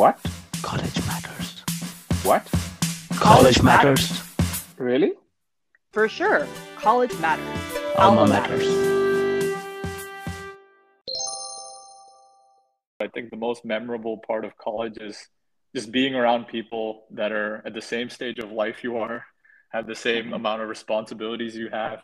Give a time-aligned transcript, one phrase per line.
[0.00, 0.18] What?
[0.62, 1.62] College matters.
[2.22, 2.48] What?
[3.16, 4.22] College matters.
[4.78, 5.12] Really?
[5.92, 6.46] For sure.
[6.76, 7.60] College matters.
[7.98, 8.66] Alma matters.
[12.98, 15.18] I think the most memorable part of college is
[15.76, 19.26] just being around people that are at the same stage of life you are,
[19.68, 22.00] have the same amount of responsibilities you have,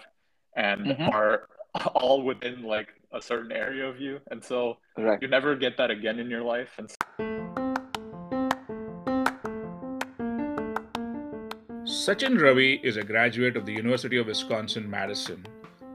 [0.55, 1.15] and Mhm.
[1.15, 1.49] are
[1.95, 4.21] all within like a certain area of you.
[4.31, 5.19] And so Right.
[5.23, 6.73] you never get that again in your life.
[6.77, 6.91] And
[12.07, 15.45] Sachin Ravi is a graduate of the University of Wisconsin Madison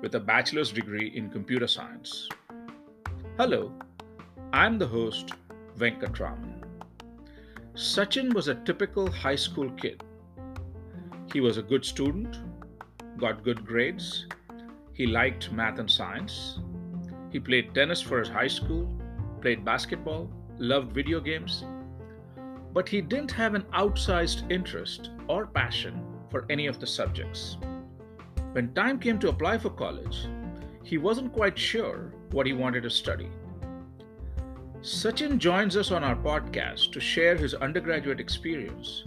[0.01, 2.27] with a bachelor's degree in computer science.
[3.37, 3.71] Hello,
[4.51, 5.31] I'm the host,
[5.77, 6.63] Venkatraman.
[7.75, 10.03] Sachin was a typical high school kid.
[11.31, 12.39] He was a good student,
[13.17, 14.25] got good grades,
[14.91, 16.59] he liked math and science,
[17.29, 18.85] he played tennis for his high school,
[19.39, 21.63] played basketball, loved video games,
[22.73, 27.57] but he didn't have an outsized interest or passion for any of the subjects.
[28.53, 30.27] When time came to apply for college,
[30.83, 33.29] he wasn't quite sure what he wanted to study.
[34.81, 39.03] Sachin joins us on our podcast to share his undergraduate experience,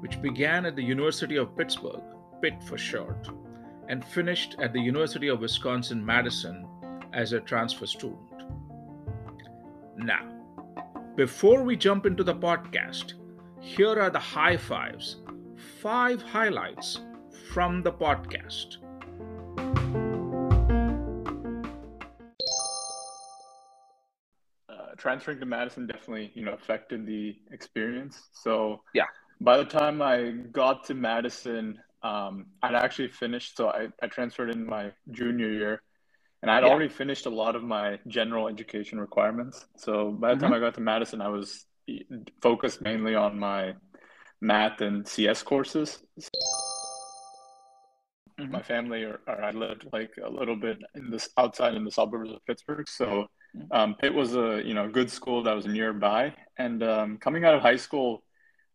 [0.00, 2.02] which began at the University of Pittsburgh,
[2.40, 3.28] Pitt for short,
[3.88, 6.66] and finished at the University of Wisconsin Madison
[7.12, 8.44] as a transfer student.
[9.96, 10.35] Now,
[11.16, 13.14] before we jump into the podcast,
[13.60, 15.16] here are the high fives,
[15.80, 17.00] five highlights
[17.52, 18.76] from the podcast.
[24.68, 28.28] uh, transferring to Madison definitely, you know, affected the experience.
[28.32, 29.06] So Yeah.
[29.40, 33.56] by the time I got to Madison, um, I'd actually finished.
[33.56, 35.82] So I, I transferred in my junior year,
[36.42, 36.70] and I'd Yeah.
[36.70, 39.66] already finished a lot of my general education requirements.
[39.76, 41.66] So by the time I got to Madison, I was
[42.42, 43.74] focused mainly on my
[44.40, 46.02] math and CS courses.
[48.38, 48.50] Mhm.
[48.52, 51.90] My family, or, or I lived like a little bit in this outside in the
[51.90, 53.26] suburbs of Pittsburgh, so
[53.70, 56.34] um, Pitt was a you know good school that was nearby.
[56.58, 58.24] And um, coming out of high school,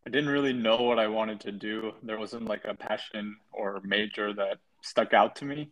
[0.05, 1.91] I didn't really know what I wanted to do.
[2.01, 5.69] There wasn't like a passion or major that stuck out to me.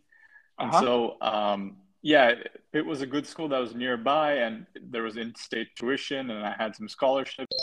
[0.58, 0.80] And Uh-huh.
[0.84, 2.32] so, um, yeah,
[2.72, 6.54] it was a good school that was nearby, and there was in-state tuition, and I
[6.58, 7.54] had some scholarships.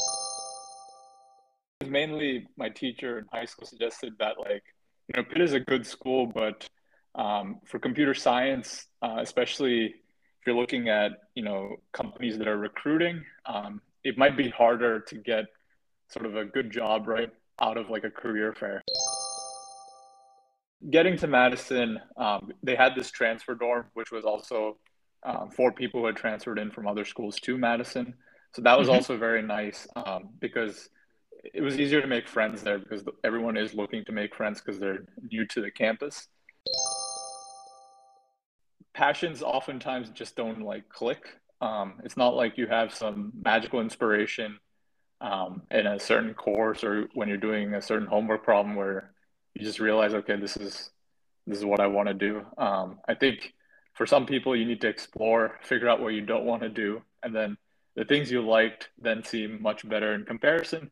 [1.86, 4.64] Mainly, my teacher in high school suggested that like
[5.08, 6.68] you know Pitt is a good school, but
[7.16, 12.58] um, for computer science, uh, especially if you're looking at you know companies that are
[12.58, 15.46] recruiting, um, it might be harder to get
[16.10, 18.84] sort of a good job right out of like a career fair.
[20.90, 24.78] Getting to Madison, um, they had this transfer dorm, which was also
[25.24, 28.14] um, for people who had transferred in from other schools to Madison.
[28.54, 28.94] So that was Mhm.
[28.94, 30.90] also very nice um, because
[31.54, 34.80] it was easier to make friends there because everyone is looking to make friends because
[34.80, 36.28] they're new to the campus.
[38.94, 41.40] Passions oftentimes just don't like click.
[41.62, 44.60] Um, it's not like you have some magical inspiration
[45.22, 49.14] um, in a certain course or when you're doing a certain homework problem where
[49.58, 50.92] you just realize, okay, this is
[51.48, 52.46] this is what I want to do.
[52.58, 53.54] Um, I think
[53.96, 57.02] for some people, you need to explore, figure out what you don't want to do,
[57.24, 57.58] and then
[57.96, 60.92] the things you liked then seem much better in comparison.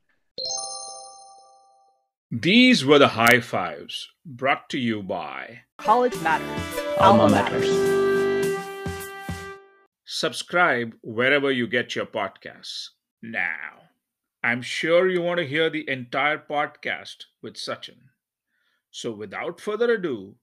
[2.32, 6.80] These were the high fives brought to you by College matters.
[7.00, 7.70] Alma matters.
[10.06, 12.90] Subscribe wherever you get your podcasts.
[13.22, 13.92] Now,
[14.44, 18.15] I'm sure you want to hear the entire podcast with Sachin.
[18.96, 20.36] So, without further ado,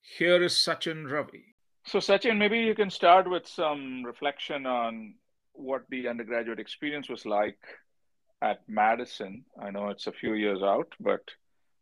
[0.00, 1.56] here is Sachin Ravi.
[1.84, 5.14] So, Sachin, maybe you can start with some reflection on
[5.52, 7.58] what the undergraduate experience was like
[8.40, 9.44] at Madison.
[9.60, 11.22] I know it's a few years out, but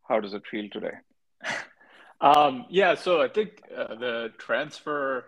[0.08, 0.96] how does it feel today?
[2.18, 5.22] Um, yeah, so I think uh, the transfer,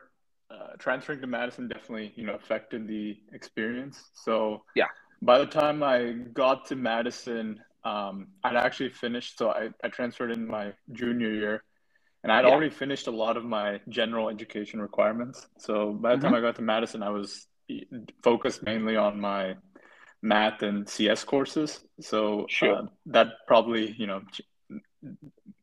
[0.50, 4.08] uh, transferring to Madison definitely, you know, affected the experience.
[4.14, 4.86] So Yeah.
[5.20, 9.38] by the time I got to Madison, um, I'd actually finished.
[9.38, 11.64] So I, I transferred in my junior year,
[12.22, 12.50] and I'd Yeah.
[12.50, 15.46] already finished a lot of my general education requirements.
[15.58, 17.46] So by the time I got to Madison, I was
[18.22, 19.56] focused mainly on my
[20.22, 21.84] math and CS courses.
[22.00, 22.74] So Sure.
[22.76, 24.22] uh, that probably, you know,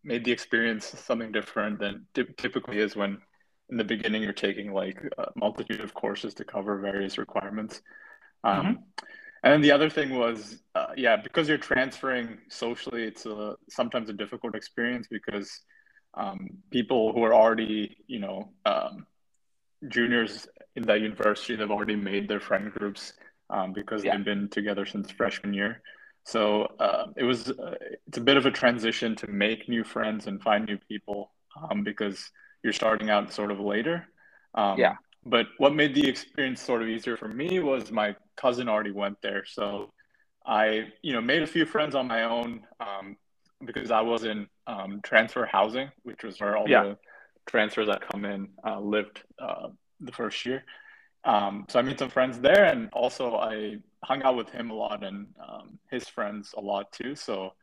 [0.03, 3.21] made the experience something different than ty- typically is when
[3.69, 7.81] in the beginning you're taking like a multitude of courses to cover various requirements.
[8.43, 8.85] Um,
[9.45, 14.09] And then the other thing was, uh, yeah, because you're transferring socially, it's a, sometimes
[14.09, 15.61] a difficult experience because
[16.15, 19.07] um, people who are already, you know, um,
[19.87, 23.13] juniors in that university, they've already made their friend groups.
[23.51, 24.17] um, because Yeah.
[24.17, 25.83] they've been together since freshman year.
[26.23, 27.75] So uh, it was uh,
[28.07, 31.31] it's a bit of a transition to make new friends and find new people
[31.69, 32.31] um, because
[32.63, 34.07] you're starting out sort of later.
[34.55, 34.95] Um, Yeah.
[35.25, 39.21] But what made the experience sort of easier for me was my cousin already went
[39.21, 39.91] there, so
[40.45, 43.17] I you know made a few friends on my own um,
[43.63, 46.83] because I was in um, transfer housing, which was where all Yeah.
[46.83, 46.97] the
[47.47, 49.69] transfers that come in uh, lived uh,
[49.99, 50.63] the first year.
[51.23, 54.75] Um, so I made some friends there, and also I hung out with him a
[54.75, 57.15] lot and um, his friends a lot too.
[57.15, 57.53] So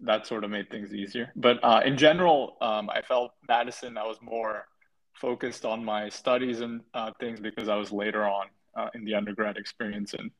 [0.00, 1.30] that sort of made things easier.
[1.36, 3.96] But uh, in general, um, I felt Madison.
[3.96, 4.66] I was more
[5.14, 9.14] focused on my studies and uh, things because I was later on uh, in the
[9.14, 10.30] undergrad experience and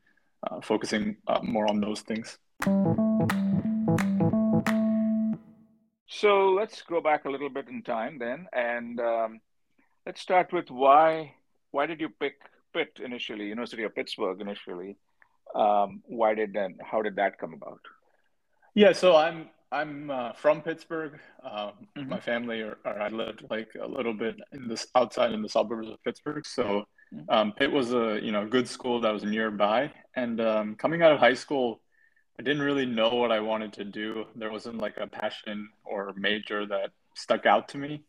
[0.50, 2.38] uh, focusing uh, more on those things.
[6.06, 9.40] So let's go back a little bit in time then, and um,
[10.06, 11.34] let's start with why
[11.70, 12.34] why did you pick
[12.74, 14.96] Pitt initially, University of Pittsburgh initially?
[15.54, 17.80] Um, why did and how did that come about?
[18.74, 21.18] Yeah, so I'm I'm uh, from Pittsburgh.
[21.44, 22.08] Uh, Mhm.
[22.10, 25.88] My family, or, I lived like a little bit in this outside in the suburbs
[25.88, 26.46] of Pittsburgh.
[26.46, 27.28] So Mhm.
[27.28, 29.92] um, Pitt was a you know good school that was nearby.
[30.16, 31.82] And um, coming out of high school,
[32.40, 34.26] I didn't really know what I wanted to do.
[34.36, 38.04] There wasn't like a passion or major that stuck out to me.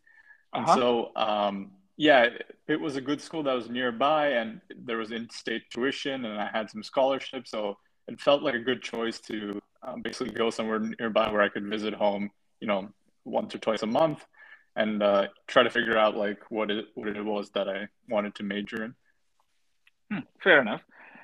[0.55, 0.79] And Uh-huh.
[0.79, 2.29] so um, yeah,
[2.67, 6.49] it was a good school that was nearby, and there was in-state tuition, and I
[6.51, 7.51] had some scholarships.
[7.51, 7.77] So
[8.07, 11.67] it felt like a good choice to um, basically go somewhere nearby where I could
[11.67, 12.89] visit home, you know,
[13.25, 14.25] once or twice a month,
[14.75, 18.35] and uh, try to figure out like what it what it was that I wanted
[18.35, 18.95] to major in.
[20.11, 20.81] Hmm, fair enough.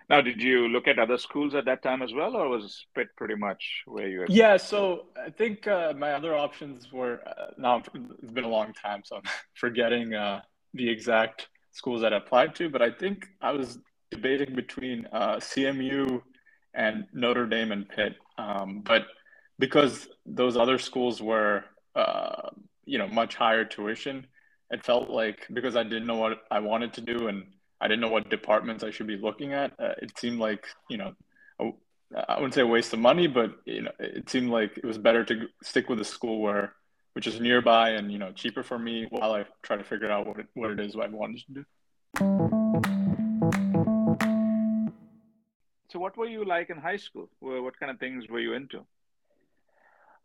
[0.09, 3.09] Now, did you look at other schools at that time as well, or was Pitt
[3.15, 4.21] pretty much where you?
[4.21, 4.31] Had...
[4.31, 7.83] Yeah, so I think uh, my other options were uh, now
[8.23, 9.23] it's been a long time, so I'm
[9.53, 10.41] forgetting uh,
[10.73, 13.77] the exact schools that I applied to, but I think I was
[14.09, 16.21] debating between uh, CMU
[16.73, 18.15] and Notre Dame and Pitt.
[18.37, 19.05] Um, but
[19.57, 22.49] because those other schools were, uh,
[22.85, 24.25] you know, much higher tuition,
[24.71, 27.43] it felt like because I didn't know what I wanted to do and
[27.81, 30.97] I didn't know what departments I should be looking at, uh, it seemed like, you
[30.97, 31.13] know,
[32.15, 34.97] I wouldn't say a waste of money, but you know, it seemed like it was
[34.97, 36.73] better to stick with a school where,
[37.13, 40.27] which is nearby and you know, cheaper for me while I try to figure out
[40.27, 42.98] what it, what it is I wanted to do.
[45.89, 47.29] So, what were you like in high school?
[47.39, 48.85] What kind of things were you into?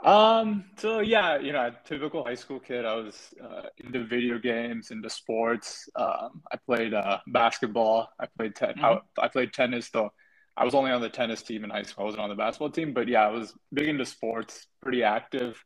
[0.05, 2.85] Um, so yeah, you know, a typical high school kid.
[2.85, 5.89] I was uh, into video games, into sports.
[5.97, 8.09] Um, I played uh, basketball.
[8.21, 8.75] I played ten.
[8.83, 10.11] I, I played tennis though.
[10.57, 12.03] I was only on the tennis team in high school.
[12.03, 15.63] I wasn't on the basketball team, but yeah, I was big into sports, pretty active.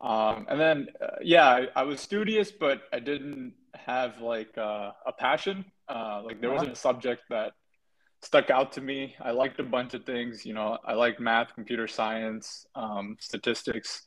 [0.00, 4.92] Um, and then uh, yeah, I, I was studious, but I didn't have like uh,
[5.06, 5.64] a passion.
[5.88, 6.52] Uh, like there Uh-huh.
[6.52, 7.52] wasn't a subject that
[8.22, 9.14] stuck out to me.
[9.20, 10.44] I liked a bunch of things.
[10.44, 14.02] You know, I liked math, computer science, um, statistics,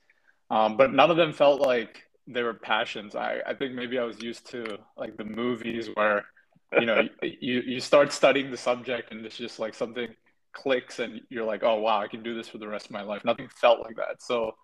[0.50, 3.15] um, but none of them felt like they were passions.
[3.15, 6.25] I, I think maybe I was used to like the movies where,
[6.80, 10.07] you know, you, you start studying the subject and it's just like something
[10.54, 13.01] clicks and you're like, oh, wow, I can do this for the rest of my
[13.01, 13.25] life.
[13.25, 14.21] Nothing felt like that.
[14.21, 14.56] So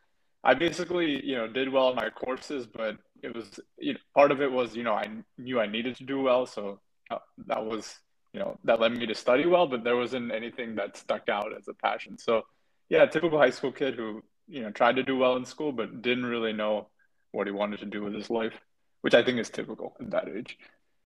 [0.44, 4.32] I basically, you know, did well in my courses, but it was, you know, part
[4.32, 5.08] of it was, you know, I
[5.38, 6.46] knew I needed to do well.
[6.46, 6.80] So
[7.12, 7.18] uh,
[7.48, 7.94] that was
[8.34, 11.52] you know that led me to study well but there wasn't anything that stuck out
[11.58, 12.18] as a passion.
[12.18, 12.44] So
[12.90, 16.02] yeah typical high school kid who you know tried to do well in school but
[16.02, 16.88] didn't really know
[17.32, 18.54] what he wanted to do with his life
[19.02, 20.58] which i think is typical at that age.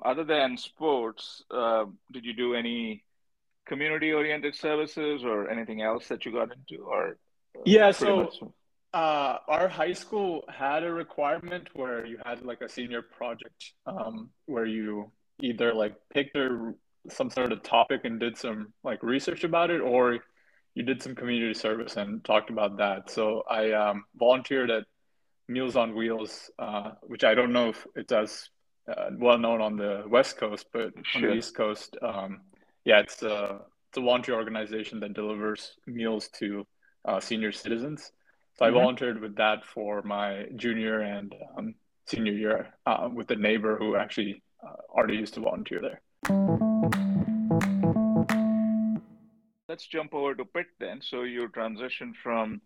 [0.01, 1.83] Other than sports, uh,
[2.13, 3.03] did you do any
[3.65, 7.17] community-oriented services or anything else that you got into, or
[7.57, 8.39] uh, Yeah, so- much-
[8.93, 14.31] uh, our high school had a requirement where you had like a senior project um,
[14.45, 15.11] where you
[15.41, 16.73] either like picked a,
[17.10, 20.20] some sort of topic and did some like research about it or
[20.75, 24.84] you did some community service and talked about that so i um, volunteered at
[25.48, 28.50] meals on wheels uh, which i don't know if it's as
[28.91, 32.41] uh, well known on the west coast but on the east coast um,
[32.86, 36.65] yeah it's a, it's a volunteer organization that delivers meals to
[37.06, 38.12] uh, senior citizens
[38.58, 38.74] so I Mhm.
[38.74, 41.75] volunteered with that for my junior and um,
[42.08, 46.01] senior year uh, with a neighbor who actually uh, already used to volunteer there.
[49.67, 51.01] Let's jump over to Pitt then.
[51.01, 52.61] So you transitioned from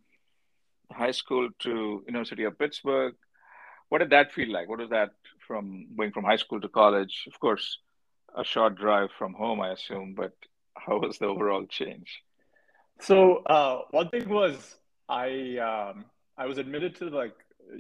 [0.92, 3.16] high school to University of Pittsburgh.
[3.90, 4.68] What did that feel like?
[4.70, 5.12] What was that
[5.48, 7.26] from going from high school to college?
[7.28, 7.80] Of course,
[8.36, 10.34] a short drive from home, I assume, but
[10.76, 12.24] how was the overall change?
[13.02, 14.78] So uh, one thing was
[15.10, 16.06] I um,
[16.38, 17.36] I was admitted to like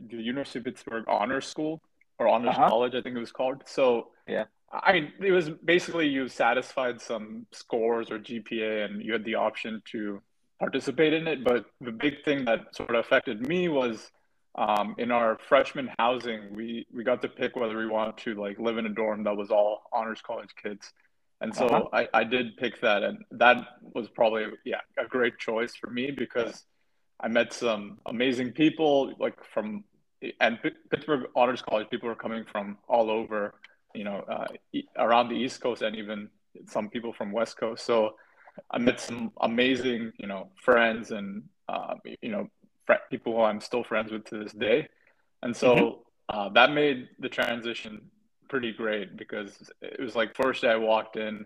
[0.10, 1.82] the University of Pittsburgh Honors School
[2.20, 2.70] or Honors Uh-huh.
[2.70, 3.64] College, I think it was called.
[3.66, 4.46] So Yeah.
[4.74, 9.36] I mean, it was basically you satisfied some scores or GPA, and you had the
[9.36, 10.22] option to
[10.60, 11.44] participate in it.
[11.44, 14.10] But the big thing that sort of affected me was
[14.56, 18.58] um, in our freshman housing, we we got to pick whether we wanted to like
[18.60, 20.92] live in a dorm that was all honors college kids,
[21.40, 21.90] and so uh-huh.
[21.94, 23.58] I, I did pick that, and that
[23.94, 26.64] was probably yeah a great choice for me because
[27.20, 29.84] I met some amazing people like from
[30.40, 30.58] and
[30.90, 31.90] Pittsburgh Honors College.
[31.92, 33.54] People were coming from all over
[33.94, 34.48] you know, uh,
[34.98, 36.30] around the East Coast and even
[36.68, 37.86] some people from West Coast.
[37.86, 38.16] So
[38.72, 42.48] I met some amazing, you know, friends and, uh, you know,
[43.10, 44.88] people who I'm still friends with to this day.
[45.42, 46.00] And so mm-hmm.
[46.30, 48.02] uh, that made the transition
[48.50, 51.46] pretty great because it was like first day I walked in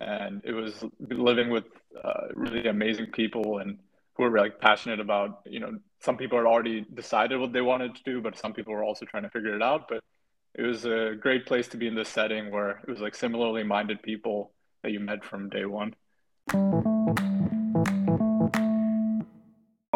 [0.00, 1.64] and it was living with
[2.02, 3.78] uh, really amazing people and
[4.14, 7.94] who were like passionate about, you know, some people had already decided what they wanted
[7.96, 9.88] to do, but some people were also trying to figure it out.
[9.88, 10.04] But
[10.54, 13.64] it was a great place to be in this setting where it was like similarly
[13.64, 15.94] minded people that you met from day one.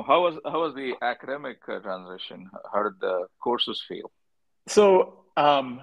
[0.06, 2.50] How was how was the academic uh, transition?
[2.72, 4.10] How did the courses feel?
[4.66, 5.82] So, um,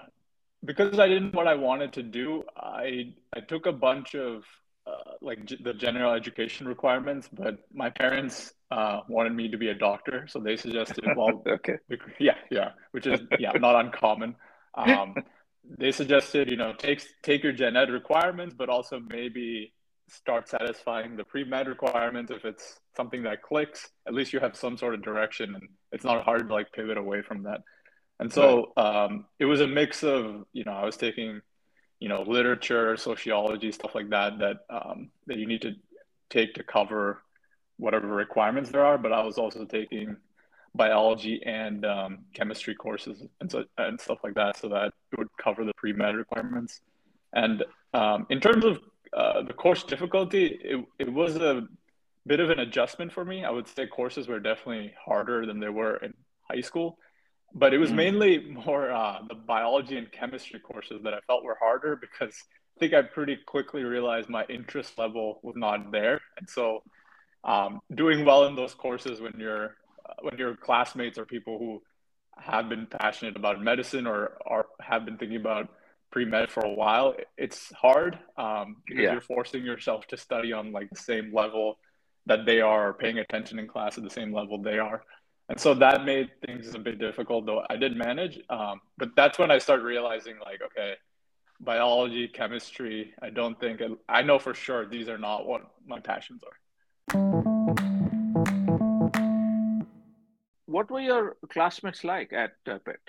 [0.63, 4.43] because I didn't know what I wanted to do, I I took a bunch of
[4.87, 9.69] uh, like g- the general education requirements, but my parents uh, wanted me to be
[9.69, 11.77] a doctor, so they suggested, well, okay,
[12.19, 14.35] yeah, yeah, which is yeah not uncommon.
[14.75, 15.15] Um,
[15.77, 19.73] they suggested, you know, take take your gen ed requirements, but also maybe
[20.09, 23.89] start satisfying the pre med requirements if it's something that clicks.
[24.07, 26.97] At least you have some sort of direction, and it's not hard to like pivot
[26.97, 27.61] away from that.
[28.19, 31.41] And so um, it was a mix of, you know, I was taking,
[31.99, 35.73] you know, literature, sociology, stuff like that that um, that you need to
[36.29, 37.21] take to cover
[37.77, 38.97] whatever requirements there are.
[38.97, 40.15] But I was also taking
[40.75, 45.29] biology and um, chemistry courses and so and stuff like that, so that it would
[45.41, 46.81] cover the pre med requirements.
[47.33, 47.63] And
[47.93, 48.79] um, in terms of
[49.15, 51.67] uh, the course difficulty, it, it was a
[52.27, 53.43] bit of an adjustment for me.
[53.43, 56.13] I would say courses were definitely harder than they were in
[56.49, 56.97] high school,
[57.53, 57.95] but it was mm.
[57.95, 62.35] mainly more uh, the biology and chemistry courses that I felt were harder because
[62.77, 66.83] I think I pretty quickly realized my interest level was not there, and so
[67.45, 69.75] um, doing well in those courses when you're
[70.21, 71.81] when your classmates are people who
[72.37, 75.69] have been passionate about medicine or are have been thinking about
[76.11, 79.11] pre-med for a while it's hard um, because yeah.
[79.13, 81.77] you're forcing yourself to study on like the same level
[82.25, 85.01] that they are or paying attention in class at the same level they are
[85.49, 89.39] and so that made things a bit difficult though i did manage um, but that's
[89.39, 90.93] when i started realizing like okay
[91.61, 96.41] biology chemistry i don't think i know for sure these are not what my passions
[96.43, 97.44] are
[100.75, 103.05] what were your classmates like at uh, Pitt?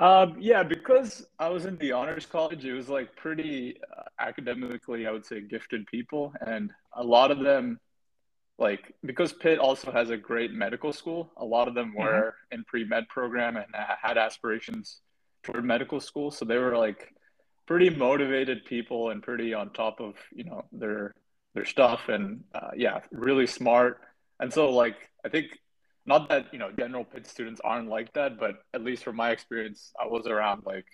[0.00, 5.06] Um, yeah, because I was in the honors college, it was like pretty uh, academically,
[5.06, 7.78] I would say, gifted people, and a lot of them,
[8.58, 12.02] like because Pitt also has a great medical school, a lot of them mm-hmm.
[12.02, 12.54] were mm-hmm.
[12.54, 13.66] in pre med program and
[14.02, 15.00] had aspirations
[15.44, 17.14] toward medical school, so they were like
[17.66, 21.14] pretty motivated people and pretty on top of you know their
[21.54, 24.00] their stuff, and uh, yeah, really smart.
[24.40, 25.46] And so like I think
[26.06, 29.30] not that you know general Pitt students aren't like that, but at least from my
[29.30, 30.86] experience, I was around like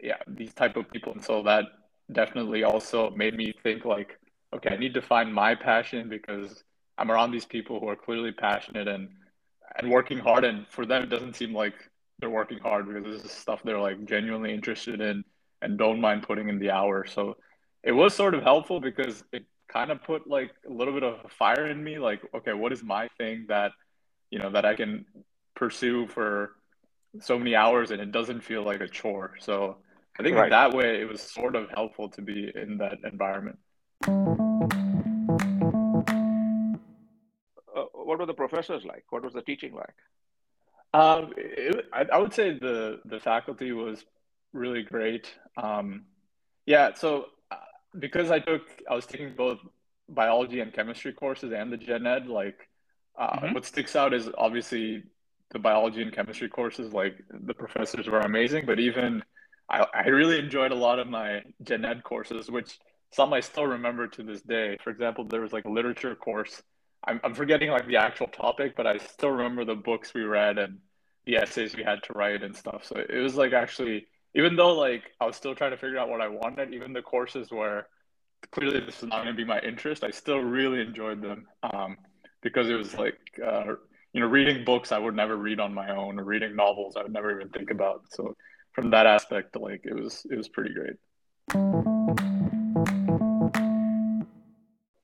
[0.00, 1.64] yeah these type of people, and so that
[2.12, 4.18] definitely also made me think like
[4.54, 6.64] okay, I need to find my passion because
[6.96, 9.08] I'm around these people who are clearly passionate and
[9.78, 11.74] and working hard, and for them it doesn't seem like
[12.20, 15.24] they're working hard because this is stuff they're like genuinely interested in
[15.62, 17.06] and don't mind putting in the hour.
[17.06, 17.36] So
[17.82, 21.30] it was sort of helpful because it kind of put like a little bit of
[21.30, 23.70] fire in me like okay what is my thing that
[24.30, 25.06] you know that I can
[25.54, 26.52] pursue for
[27.20, 29.34] so many hours and it doesn't feel like a chore.
[29.40, 29.78] So
[30.18, 30.50] I think right.
[30.50, 33.58] that way it was sort of helpful to be in that environment.
[37.76, 39.04] Uh, what were the professors like?
[39.10, 39.94] What was the teaching like?
[40.94, 44.04] Um, it, I, I, would say the the faculty was
[44.52, 45.32] really great.
[45.56, 46.06] Um,
[46.66, 47.56] yeah, so uh,
[47.98, 49.58] because I took I was taking both
[50.08, 52.67] biology and chemistry courses and the gen ed, like
[53.18, 53.54] uh, mm-hmm.
[53.54, 55.02] What sticks out is obviously
[55.50, 56.92] the biology and chemistry courses.
[56.92, 59.22] Like the professors were amazing, but even
[59.68, 62.78] I, I really enjoyed a lot of my gen ed courses, which
[63.12, 64.76] some I still remember to this day.
[64.82, 66.62] For example, there was like a literature course.
[67.06, 70.58] I'm, I'm forgetting like the actual topic, but I still remember the books we read
[70.58, 70.78] and
[71.26, 72.84] the essays we had to write and stuff.
[72.84, 76.08] So it was like actually, even though like I was still trying to figure out
[76.08, 77.88] what I wanted, even the courses where
[78.52, 81.46] clearly this is not going to be my interest, I still really enjoyed them.
[81.62, 81.96] Um,
[82.42, 83.74] because it was like uh,
[84.12, 87.02] you know reading books I would never read on my own or reading novels I
[87.02, 88.04] would never even think about.
[88.10, 88.36] So
[88.72, 90.96] from that aspect, like it was it was pretty great.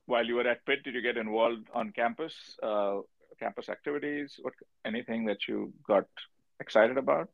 [0.05, 2.99] While you were at Pitt, did you get involved on campus, uh,
[3.39, 4.39] campus activities?
[4.41, 4.53] What
[4.85, 6.05] anything that you got
[6.59, 7.29] excited about?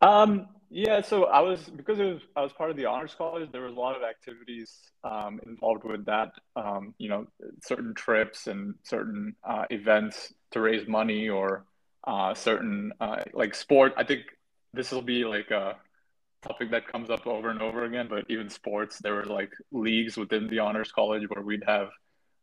[0.00, 3.50] Um, yeah, so I was because was I was part of the honors college.
[3.50, 6.32] There was a lot of activities um, involved with that.
[6.54, 7.26] Um, you know,
[7.62, 11.64] certain trips and certain uh, events to raise money, or
[12.06, 13.94] uh, certain uh, like sport.
[13.96, 14.22] I think
[14.72, 15.76] this will be like a
[16.42, 18.06] topic that comes up over and over again.
[18.08, 21.88] But even sports, there were like leagues within the honors college where we'd have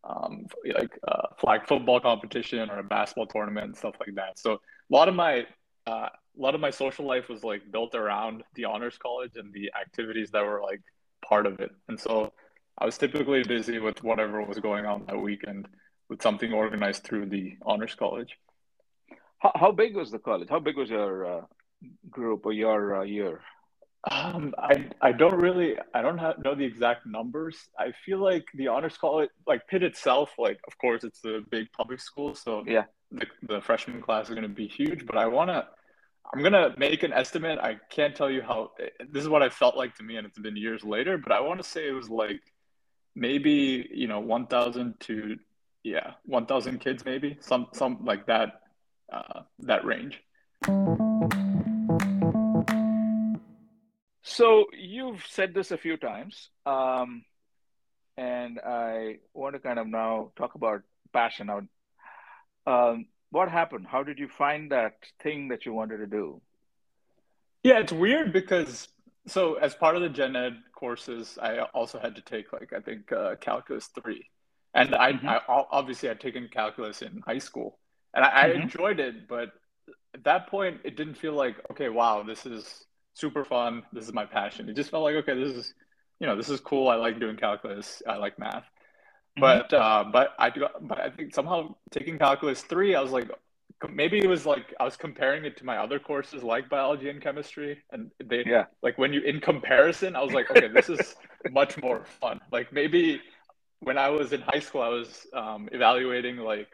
[0.03, 0.47] um,
[0.77, 0.99] like
[1.39, 4.37] flag football competition or a basketball tournament and stuff like that.
[4.37, 4.59] So a
[4.89, 5.47] lot of my
[5.85, 9.53] uh, a lot of my social life was like built around the honors college and
[9.53, 10.81] the activities that were like
[11.27, 11.71] part of it.
[11.87, 12.33] And so
[12.77, 15.67] I was typically busy with whatever was going on that weekend
[16.09, 18.37] with something organized through the honors college.
[19.39, 20.49] How, how big was the college?
[20.49, 21.41] How big was your uh,
[22.09, 23.41] group or your uh, year?
[24.09, 27.57] Um, I I don't really I don't have, know the exact numbers.
[27.77, 31.71] I feel like the honors college, like Pitt itself, like of course it's a big
[31.73, 35.05] public school, so yeah, the, the freshman class is going to be huge.
[35.05, 35.67] But I want to
[36.33, 37.57] I'm gonna make an estimate.
[37.59, 38.71] I can't tell you how.
[39.09, 41.17] This is what I felt like to me, and it's been years later.
[41.17, 42.41] But I want to say it was like
[43.15, 45.37] maybe you know 1,000 to
[45.83, 48.61] yeah 1,000 kids, maybe some some like that
[49.11, 50.21] uh, that range.
[54.23, 57.23] So you've said this a few times, um,
[58.17, 60.81] and I want to kind of now talk about
[61.13, 61.47] passion.
[61.47, 61.61] Now,
[62.67, 63.87] um, what happened?
[63.87, 66.41] How did you find that thing that you wanted to do?
[67.63, 68.87] Yeah, it's weird because
[69.27, 72.79] so as part of the gen ed courses, I also had to take like I
[72.79, 74.23] think uh, calculus three,
[74.73, 75.27] and I, mm-hmm.
[75.27, 77.77] I obviously had taken calculus in high school,
[78.13, 78.59] and I, mm-hmm.
[78.59, 79.49] I enjoyed it, but
[80.13, 83.83] at that point, it didn't feel like okay, wow, this is super fun.
[83.91, 84.69] This is my passion.
[84.69, 85.73] It just felt like okay, this is
[86.19, 86.87] you know this is cool.
[86.87, 88.01] I like doing calculus.
[88.07, 88.65] I like math.
[89.37, 89.69] Mm-hmm.
[89.69, 93.29] But uh, but I do but I think somehow taking calculus three, I was like
[93.93, 97.21] maybe it was like I was comparing it to my other courses like biology and
[97.21, 101.15] chemistry, and they yeah like when you in comparison, I was like okay, this is
[101.51, 102.39] much more fun.
[102.51, 103.21] Like maybe
[103.79, 106.69] when I was in high school, I was um, evaluating like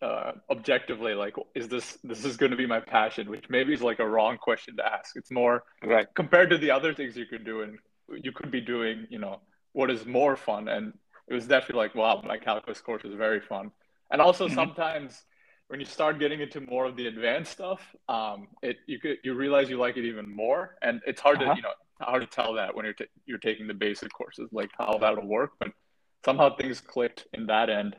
[0.00, 3.82] uh, objectively like is this this is going to be my passion which maybe is
[3.82, 7.24] like a wrong question to ask it's more right compared to the other things you
[7.24, 9.40] could do and you could be doing you know
[9.74, 10.92] what is more fun and
[11.32, 13.72] it was definitely like, wow, my calculus course was very fun.
[14.10, 14.54] And also mm-hmm.
[14.54, 15.22] sometimes
[15.68, 19.32] when you start getting into more of the advanced stuff, um, it you could you
[19.32, 21.54] realize you like it even more, and it's hard uh-huh.
[21.54, 24.50] to you know hard to tell that when you're t- you're taking the basic courses,
[24.52, 25.52] like how that'll work.
[25.58, 25.70] But
[26.26, 27.96] somehow things clicked in that end,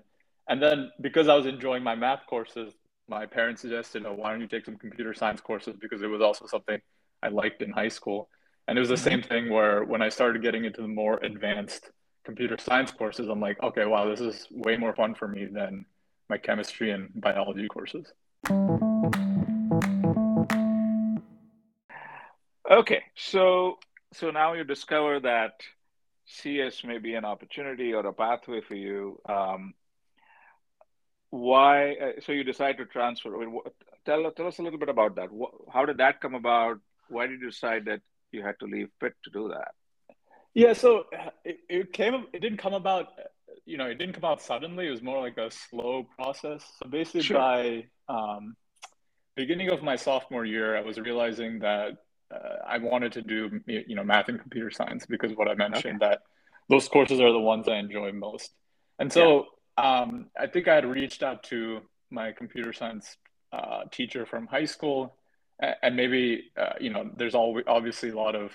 [0.47, 2.75] and then because I was enjoying my math courses,
[3.07, 6.21] my parents suggested, "Oh, why don't you take some computer science courses?" Because it was
[6.21, 6.79] also something
[7.23, 8.29] I liked in high school,
[8.67, 9.03] and it was the mm-hmm.
[9.03, 11.89] same thing where when I started getting into the more advanced
[12.23, 15.85] computer science courses, I'm like, okay, wow, this is way more fun for me than
[16.29, 18.07] my chemistry and biology courses.
[22.69, 23.77] Okay, so
[24.13, 25.53] so now you discover that
[26.25, 29.19] CS may be an opportunity or a pathway for you.
[29.27, 29.73] Um,
[31.29, 31.93] why?
[31.93, 33.35] Uh, so you decide to transfer.
[33.35, 33.59] I mean,
[34.05, 35.29] tell tell us a little bit about that.
[35.71, 36.79] How did that come about?
[37.09, 39.73] Why did you decide that you had to leave Pitt to do that?
[40.53, 41.05] Yeah, so
[41.43, 42.25] it, it came.
[42.33, 43.07] It didn't come about.
[43.65, 44.87] You know, it didn't come out suddenly.
[44.87, 46.65] It was more like a slow process.
[46.81, 47.37] So basically, sure.
[47.37, 48.55] by um,
[49.35, 51.93] beginning of my sophomore year, I was realizing that
[52.31, 56.01] uh, I wanted to do you know math and computer science because what I mentioned
[56.03, 56.11] okay.
[56.11, 56.21] that
[56.69, 58.51] those courses are the ones I enjoy most.
[58.99, 60.01] And so yeah.
[60.01, 63.17] um, I think I had reached out to my computer science
[63.51, 65.15] uh, teacher from high school,
[65.59, 68.51] and maybe uh, you know there's all obviously a lot of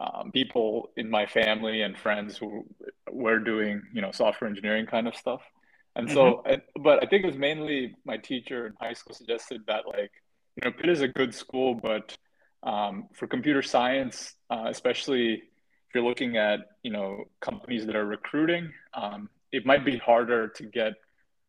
[0.00, 2.64] um, people in my family and friends who
[3.10, 5.42] were doing you know software engineering kind of stuff.
[5.94, 6.82] And so mm-hmm.
[6.82, 10.10] but i think it was mainly my teacher in high school suggested that like
[10.56, 12.16] you know pitt is a good school but
[12.62, 18.06] um, for computer science uh, especially if you're looking at you know companies that are
[18.06, 20.94] recruiting um, it might be harder to get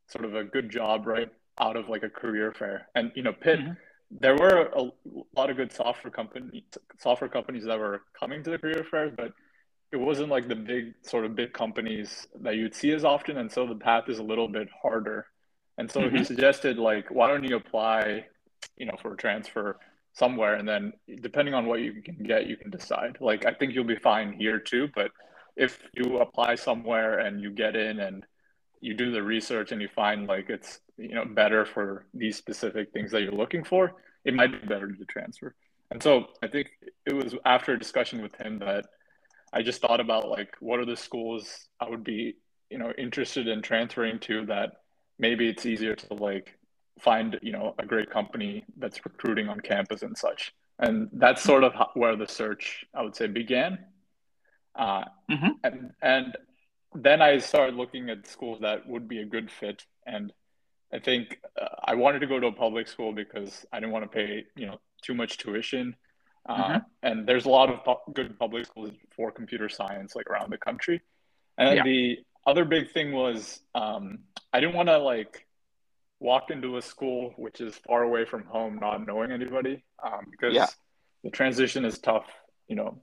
[0.09, 2.89] sort of a good job right out of like a career fair.
[2.95, 3.73] And you know pitt mm-hmm
[4.19, 4.91] there were a
[5.35, 6.63] lot of good software companies
[6.99, 9.33] software companies that were coming to the career fairs but
[9.91, 13.51] it wasn't like the big sort of big companies that you'd see as often and
[13.51, 15.25] so the path is a little bit harder
[15.77, 16.17] and so mm-hmm.
[16.17, 18.25] he suggested like why don't you apply
[18.77, 19.77] you know for a transfer
[20.13, 23.73] somewhere and then depending on what you can get you can decide like i think
[23.73, 25.11] you'll be fine here too but
[25.55, 28.25] if you apply somewhere and you get in and
[28.83, 32.91] you do the research and you find like it's you know better for these specific
[32.91, 35.53] things that you're looking for it might be better to transfer.
[35.91, 36.69] And so I think
[37.05, 38.85] it was after a discussion with him that
[39.51, 42.35] I just thought about like what are the schools I would be
[42.69, 44.71] you know interested in transferring to that
[45.19, 46.57] maybe it's easier to like
[46.99, 50.53] find you know a great company that's recruiting on campus and such.
[50.79, 53.79] And that's sort of where the search i would say began.
[54.75, 55.49] Uh, mm-hmm.
[55.63, 56.37] and and
[56.95, 60.31] then i started looking at schools that would be a good fit and
[60.93, 64.03] i think uh, i wanted to go to a public school because i didn't want
[64.03, 65.95] to pay you know too much tuition
[66.49, 66.77] uh, mm-hmm.
[67.03, 70.57] and there's a lot of pu- good public schools for computer science like around the
[70.57, 71.01] country
[71.57, 71.83] and yeah.
[71.83, 74.19] the other big thing was um,
[74.51, 75.45] i didn't want to like
[76.23, 80.53] walk into a school which is far away from home, not knowing anybody, um, because
[80.53, 80.67] yeah.
[81.23, 82.25] the transition is tough,
[82.67, 83.01] you know,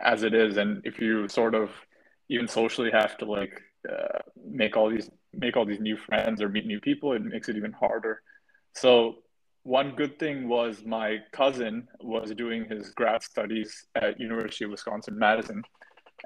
[0.00, 0.56] as it is.
[0.56, 1.70] And if you sort of
[2.32, 6.48] even socially have to like uh, make all these make all these new friends or
[6.48, 8.22] meet new people, it makes it even harder.
[8.74, 9.16] So
[9.64, 15.18] one good thing was my cousin was doing his grad studies at University of Wisconsin
[15.18, 15.62] Madison,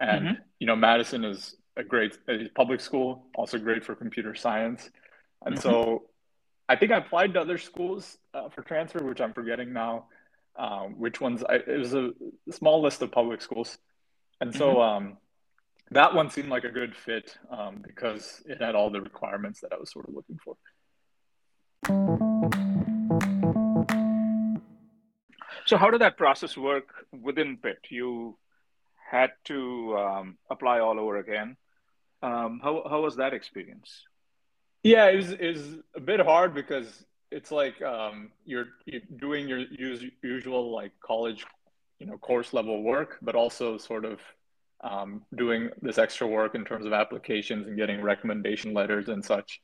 [0.01, 0.35] and mm-hmm.
[0.59, 4.89] you know Madison is a great a public school, also great for computer science.
[5.45, 5.69] And mm-hmm.
[5.69, 6.05] so
[6.69, 10.07] I think I applied to other schools uh, for transfer, which I'm forgetting now.
[10.59, 11.45] Um, which ones?
[11.45, 12.13] I, it was a
[12.51, 13.77] small list of public schools,
[14.41, 14.81] and so mm-hmm.
[14.81, 15.17] um,
[15.91, 19.73] that one seemed like a good fit um, because it had all the requirements that
[19.73, 20.57] I was sort of looking for.
[25.67, 27.79] So, how did that process work within PIT?
[27.91, 28.39] You
[29.11, 31.57] had to um, apply all over again.
[32.23, 34.03] Um, how how was that experience?
[34.83, 39.49] Yeah, it was, it was a bit hard because it's like um, you're, you're doing
[39.49, 39.65] your
[40.23, 41.45] usual like college,
[41.99, 44.21] you know, course level work, but also sort of
[44.89, 49.61] um, doing this extra work in terms of applications and getting recommendation letters and such.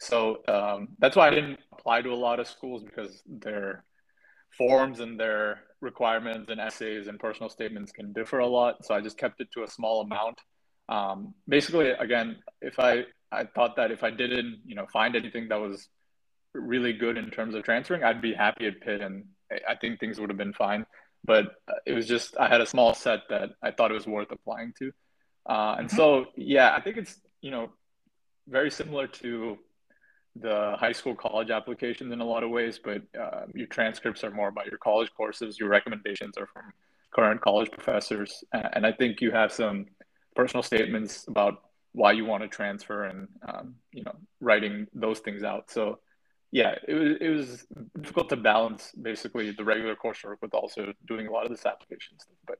[0.00, 3.84] So um, that's why I didn't apply to a lot of schools because their
[4.50, 8.84] forms and their requirements and essays and personal statements can differ a lot.
[8.84, 10.40] So I just kept it to a small amount.
[10.88, 15.48] Um, basically, again, if I I thought that if I didn't, you know, find anything
[15.48, 15.88] that was
[16.52, 19.24] really good in terms of transferring, I'd be happy at Pitt, and
[19.68, 20.86] I think things would have been fine.
[21.24, 24.06] But uh, it was just I had a small set that I thought it was
[24.06, 24.92] worth applying to,
[25.48, 25.96] uh, and mm-hmm.
[25.96, 27.70] so yeah, I think it's you know
[28.48, 29.58] very similar to
[30.36, 34.30] the high school college applications in a lot of ways, but uh, your transcripts are
[34.30, 35.58] more about your college courses.
[35.58, 36.72] Your recommendations are from
[37.14, 39.86] current college professors, and I think you have some
[40.34, 45.42] personal statements about why you want to transfer and um, you know writing those things
[45.42, 45.98] out so
[46.54, 47.66] yeah it was it was
[48.00, 52.18] difficult to balance basically the regular coursework with also doing a lot of this application
[52.18, 52.58] stuff but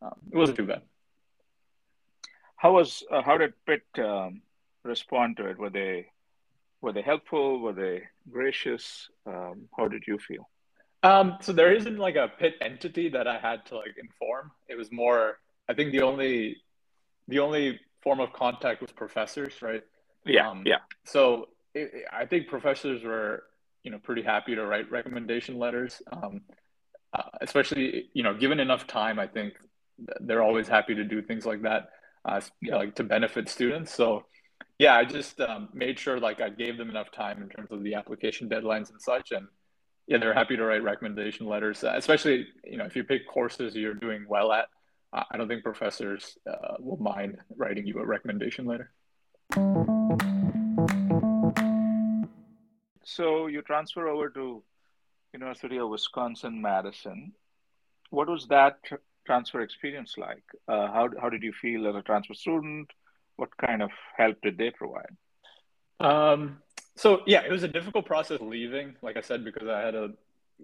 [0.00, 0.82] um, it wasn't too bad
[2.56, 4.40] how was uh, how did pitt um,
[4.84, 6.06] respond to it were they
[6.80, 10.48] were they helpful were they gracious um, how did you feel
[11.02, 14.52] um, so there isn't like a Pitt entity that I had to like inform.
[14.68, 16.58] It was more, I think the only,
[17.26, 19.82] the only form of contact was professors, right?
[20.24, 20.78] Yeah, um, yeah.
[21.04, 23.44] So it, I think professors were,
[23.82, 26.42] you know, pretty happy to write recommendation letters, um,
[27.12, 29.18] uh, especially you know, given enough time.
[29.18, 29.54] I think
[30.20, 31.90] they're always happy to do things like that,
[32.24, 32.76] uh, yeah.
[32.76, 33.94] like to benefit students.
[33.94, 34.24] So
[34.78, 37.82] yeah, I just um, made sure like I gave them enough time in terms of
[37.82, 39.46] the application deadlines and such, and
[40.06, 43.74] yeah, they're happy to write recommendation letters, uh, especially you know if you pick courses
[43.74, 44.66] you're doing well at.
[45.14, 48.92] I don't think professors uh, will mind writing you a recommendation letter.
[53.04, 54.62] So you transfer over to
[55.32, 57.32] University of Wisconsin Madison.
[58.10, 60.44] What was that tr- transfer experience like?
[60.68, 62.90] Uh, how how did you feel as a transfer student?
[63.36, 65.16] What kind of help did they provide?
[66.00, 66.58] Um,
[66.96, 68.94] so yeah, it was a difficult process leaving.
[69.02, 70.10] Like I said, because I had a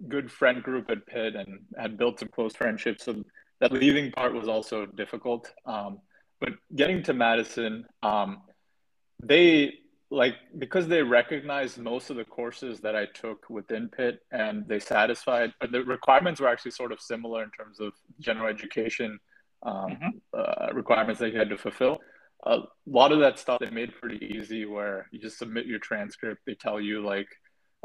[0.07, 3.05] good friend group at Pitt and had built some close friendships.
[3.05, 3.23] So
[3.59, 5.51] that leaving part was also difficult.
[5.65, 5.99] Um,
[6.39, 8.43] but getting to Madison, um,
[9.21, 9.79] they
[10.11, 14.79] like because they recognized most of the courses that I took within Pitt and they
[14.79, 19.19] satisfied, but the requirements were actually sort of similar in terms of general education
[19.63, 20.09] um, mm-hmm.
[20.33, 21.99] uh, requirements that you had to fulfill.
[22.45, 26.41] A lot of that stuff they made pretty easy where you just submit your transcript.
[26.47, 27.27] They tell you like,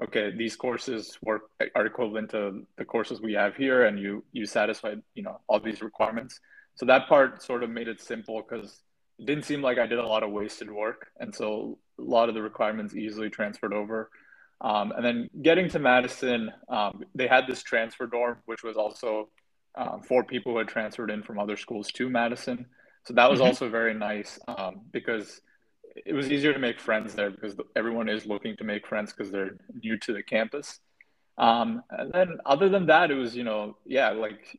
[0.02, 1.42] okay, these courses work
[1.74, 5.60] are equivalent to the courses we have here, and you you satisfied you know all
[5.60, 6.38] these requirements.
[6.76, 8.80] So that part sort of made it simple because
[9.18, 12.28] it didn't seem like I did a lot of wasted work, and so a lot
[12.28, 14.10] of the requirements easily transferred over.
[14.60, 19.28] Um, and then getting to Madison, um, they had this transfer dorm, which was also
[19.74, 22.66] um, for people who had transferred in from other schools to Madison.
[23.04, 23.48] So that was mm-hmm.
[23.48, 25.40] also very nice um, because
[25.94, 29.30] it was easier to make friends there because everyone is looking to make friends because
[29.30, 30.80] they're new to the campus.
[31.36, 34.58] Um, and then other than that, it was, you know, yeah, like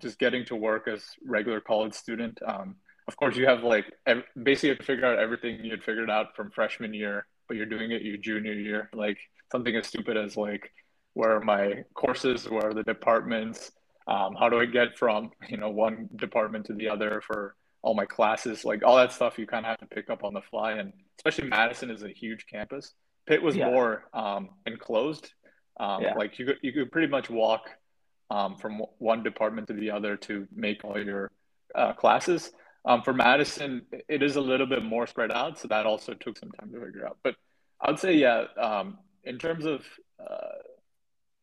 [0.00, 2.38] just getting to work as regular college student.
[2.46, 2.76] Um,
[3.08, 6.10] of course, you have like ev- basically have to figure out everything you had figured
[6.10, 8.90] out from freshman year, but you're doing it your junior year.
[8.92, 9.18] Like
[9.50, 10.70] something as stupid as like,
[11.14, 12.48] where are my courses?
[12.48, 13.72] Where are the departments?
[14.06, 17.94] Um, how do I get from you know one department to the other for all
[17.94, 18.64] my classes?
[18.64, 20.72] Like all that stuff, you kind of have to pick up on the fly.
[20.72, 22.94] And especially Madison is a huge campus.
[23.26, 23.70] Pitt was Yeah.
[23.70, 25.32] more um, enclosed.
[25.80, 26.14] Um, Yeah.
[26.14, 27.70] Like you could you could pretty much walk
[28.30, 31.30] um, from one department to the other to make all your
[31.74, 32.52] uh, classes.
[32.84, 36.38] Um, for Madison, it is a little bit more spread out, so that also took
[36.38, 37.18] some time to figure out.
[37.22, 37.34] But
[37.80, 39.84] I would say, yeah, um, in terms of
[40.18, 40.62] uh,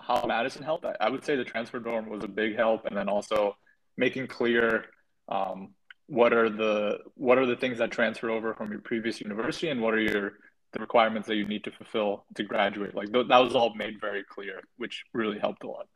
[0.01, 2.95] how Madison helped, I, I would say the transfer dorm was a big help, and
[2.97, 3.57] then also
[3.97, 4.85] making clear
[5.29, 5.73] um,
[6.07, 9.81] what are the what are the things that transfer over from your previous university, and
[9.81, 10.33] what are your
[10.75, 12.93] the requirements that you need to fulfill to graduate.
[12.93, 15.87] Like th- that was all made very clear, which really helped a lot.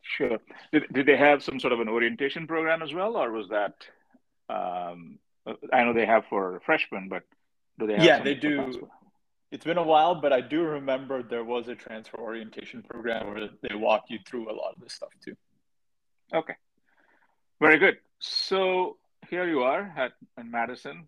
[0.00, 0.38] Sure.
[0.72, 3.74] Did, did they have some sort of an orientation program as well, or was that?
[4.48, 5.18] Um,
[5.72, 7.22] I know they have for freshmen, but
[7.78, 7.94] do they?
[7.94, 8.88] Have Yeah, they do.
[9.50, 13.48] It's been a while, but I do remember there was a transfer orientation program where
[13.62, 15.36] they walk you through a lot of this stuff too.
[16.32, 16.54] Okay,
[17.60, 17.98] very good.
[18.18, 18.96] So
[19.30, 21.06] here you are at in Madison.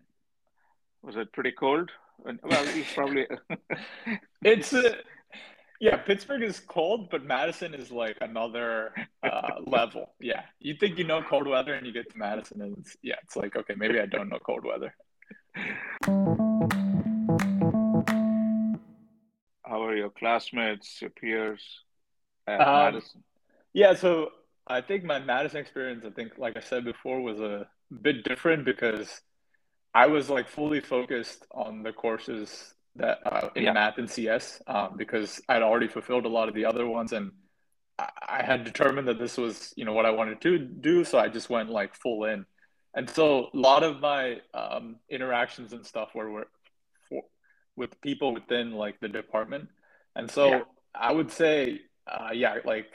[1.01, 1.91] Was it pretty cold?
[2.23, 3.27] Well, it's probably.
[4.43, 4.95] It's uh,
[5.79, 10.13] yeah, Pittsburgh is cold, but Madison is like another uh, level.
[10.19, 13.15] Yeah, you think you know cold weather, and you get to Madison, and it's, yeah,
[13.23, 14.95] it's like okay, maybe I don't know cold weather.
[19.65, 21.61] How are your classmates, your peers
[22.47, 23.23] at Um, Madison?
[23.73, 24.31] Yeah, so
[24.65, 27.67] I think my Madison experience, I think, like I said before, was a
[28.01, 29.21] bit different because
[29.93, 33.73] I was like fully focused on the courses that uh, in Yeah.
[33.73, 37.31] math and CS um, because I'd already fulfilled a lot of the other ones, and
[37.99, 41.03] I, I had determined that this was, you know, what I wanted to do.
[41.03, 42.45] So I just went like full in,
[42.95, 46.47] and so a lot of my um, interactions and stuff were, were
[47.09, 47.23] for,
[47.75, 49.69] with people within like the department,
[50.15, 50.61] and so Yeah.
[50.95, 52.87] I would say, uh, yeah, like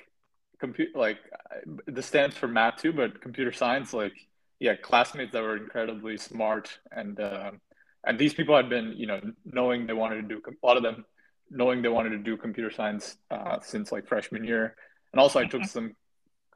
[0.61, 1.19] compute like
[1.51, 4.15] uh, this stands for math too, but computer science, like
[4.61, 7.61] yeah, classmates that were incredibly smart and um
[8.05, 10.83] and these people had been you know knowing they wanted to do a lot of
[10.83, 11.05] them
[11.51, 14.75] knowing they wanted to do computer science uh, since like freshman year,
[15.13, 15.95] and also I took some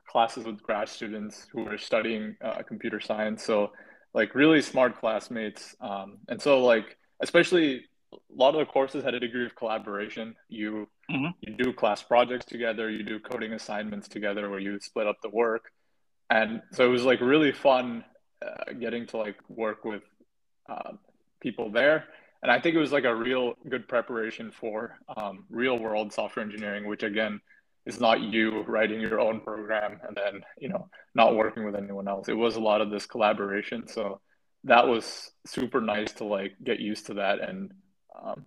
[0.08, 3.72] classes with grad students who were studying uh, computer science, so
[4.14, 9.14] like really smart classmates, um, and so like especially a lot of the courses had
[9.14, 10.34] a degree of collaboration.
[10.48, 11.34] You Mhm.
[11.40, 15.28] you do class projects together, you do coding assignments together where you split up the
[15.28, 15.70] work.
[16.30, 18.04] And so it was like really fun
[18.44, 20.02] uh, getting to like work with
[20.68, 20.92] uh,
[21.46, 22.06] people there.
[22.42, 26.44] And I think it was like a real good preparation for um, real world software
[26.44, 27.40] engineering, which again
[27.86, 32.08] is not you writing your own program and then, you know, not working with anyone
[32.08, 32.28] else.
[32.28, 33.86] It was a lot of this collaboration.
[33.86, 34.20] So
[34.64, 37.70] that was super nice to like get used to that and,
[38.20, 38.44] um,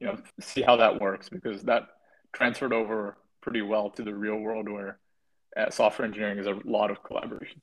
[0.00, 1.84] you know, see how that works because that
[2.32, 4.98] transferred over pretty well to the real world where
[5.56, 7.60] uh, software engineering is a lot of collaboration.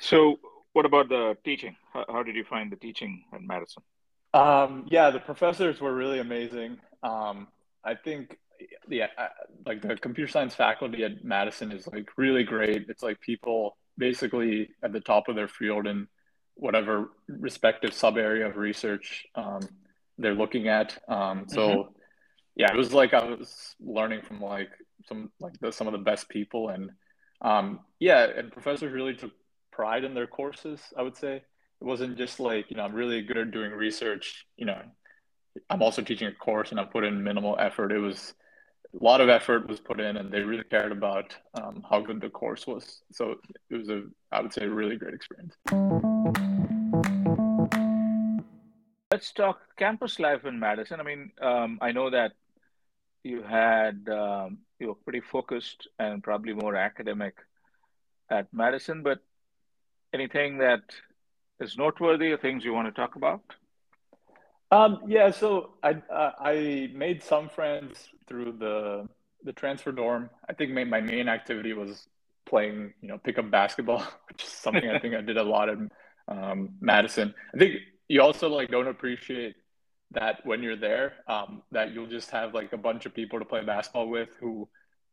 [0.00, 0.38] So,
[0.76, 1.74] what about the teaching?
[1.94, 3.82] How, how did you find the teaching at Madison?
[4.34, 6.76] Um, yeah, the professors were really amazing.
[7.02, 7.48] Um,
[7.82, 8.36] I think,
[8.86, 9.06] yeah,
[9.64, 12.90] like the computer science faculty at Madison is like really great.
[12.90, 16.08] It's like people basically at the top of their field in
[16.56, 19.60] whatever respective sub area of research um,
[20.18, 21.02] they're looking at.
[21.08, 21.94] Um, so,
[22.54, 24.68] yeah, it was like I was learning from like
[25.08, 26.90] some like the, some of the best people, and
[27.40, 29.32] um, yeah, and professors really took
[29.76, 30.80] pride in their courses.
[30.96, 34.46] I would say it wasn't just like you know I'm really good at doing research.
[34.56, 34.80] You know,
[35.68, 37.92] I'm also teaching a course and I put in minimal effort.
[37.92, 38.34] It was
[38.98, 42.20] a lot of effort was put in, and they really cared about um, how good
[42.22, 43.02] the course was.
[43.12, 43.34] So
[43.70, 45.54] it was a I would say a really great experience.
[49.12, 51.00] Let's talk campus life in Madison.
[51.00, 52.32] I mean, um, I know that
[53.22, 57.34] you had um, you were pretty focused and probably more academic
[58.30, 59.20] at Madison, but
[60.18, 60.82] anything that
[61.60, 63.42] is noteworthy or things you want to talk about?
[64.70, 69.08] Um, yeah, so I uh, I made some friends through the
[69.44, 70.28] the transfer dorm.
[70.48, 72.08] I think my, my main activity was
[72.46, 75.90] playing, you know, pickup basketball, which is something I think I did a lot in
[76.28, 77.34] um, Madison.
[77.54, 77.76] I think
[78.08, 79.54] you also like don't appreciate
[80.12, 83.44] that when you're there, um, that you'll just have like a bunch of people to
[83.44, 84.68] play basketball with who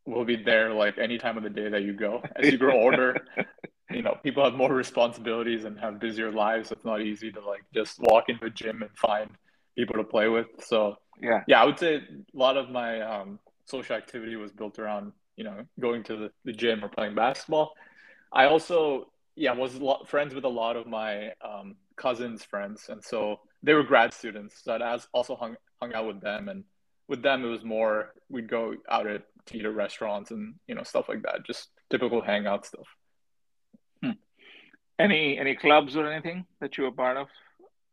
[0.05, 2.21] will be there like any time of the day that you go.
[2.35, 3.25] As you grow older,
[3.95, 6.69] you know, people have more responsibilities and have busier lives.
[6.69, 9.29] So it's not easy to like just walk into a gym and find
[9.75, 10.47] people to play with.
[10.59, 11.41] So Yeah.
[11.47, 12.01] Yeah, I would say a
[12.37, 16.53] lot of my um, social activity was built around, you know, going to the, the
[16.53, 17.73] gym or playing basketball.
[18.31, 22.89] I also, yeah, was a lot, friends with a lot of my um, cousins' friends,
[22.89, 24.61] and so they were grad students.
[24.63, 26.63] So I also hung hung out with them, and
[27.07, 30.75] with them it was more we'd go out at to eat at restaurants and you
[30.75, 32.87] know stuff like that, just typical hangout stuff.
[35.03, 37.27] Any any clubs or anything that you were part of?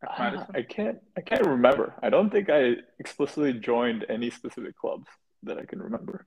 [0.07, 1.93] Uh, I can't I can't remember.
[2.01, 5.09] I don't think I explicitly joined any specific clubs
[5.43, 6.27] that I can remember.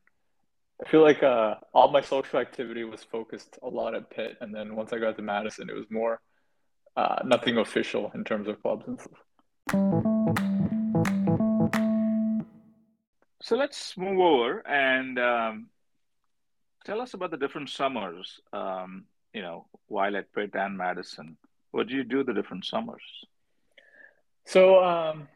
[0.85, 4.53] I feel like uh, all my social activity was focused a lot at Pitt, and
[4.53, 6.19] then once I got to Madison, it was more
[6.97, 9.19] uh, nothing official in terms of clubs and stuff.
[13.41, 15.67] So let's move over and um,
[16.83, 18.41] tell us about the different summers.
[18.51, 21.37] Um, you know, while at Pitt and Madison,
[21.71, 23.03] what do you do the different summers?
[24.45, 25.27] So um,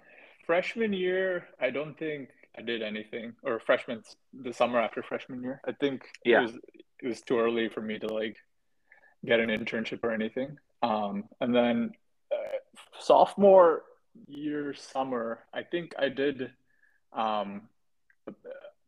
[0.46, 5.62] freshman year, I don't think I did anything, or freshman the summer after freshman year.
[5.68, 6.40] I think yeah.
[6.40, 6.52] it was
[7.02, 8.38] it was too early for me to like
[9.26, 10.58] get an internship or anything.
[10.82, 11.92] Um, and then
[12.32, 12.58] uh,
[13.00, 13.84] sophomore
[14.28, 16.52] year summer, I think I did.
[17.14, 17.64] Um,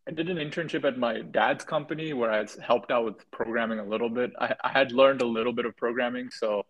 [0.10, 3.86] I did an internship at my dad's company where I helped out with programming a
[3.86, 4.32] little bit.
[4.40, 6.66] I, I had learned a little bit of programming, so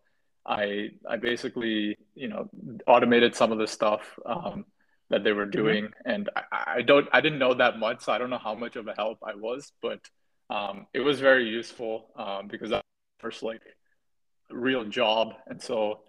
[0.46, 2.50] I I basically you know
[2.86, 4.66] automated some of the stuff um,
[5.10, 5.52] that they were mm-hmm.
[5.52, 6.10] doing, mm-hmm.
[6.10, 8.76] and I, I, don't I didn't know that much, so I don't know how much
[8.76, 10.02] of a help I was, but
[10.50, 12.84] um, it was very useful um, because that
[13.20, 13.62] first like
[14.52, 16.02] real job, and so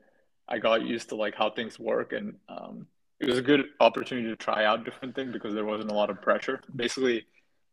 [0.48, 2.88] I got used to like how things work, and um,
[3.20, 6.10] it was a good opportunity to try out different things because there wasn't a lot
[6.10, 6.60] of pressure.
[6.74, 7.26] Basically,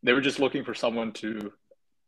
[0.03, 1.53] they were just looking for someone to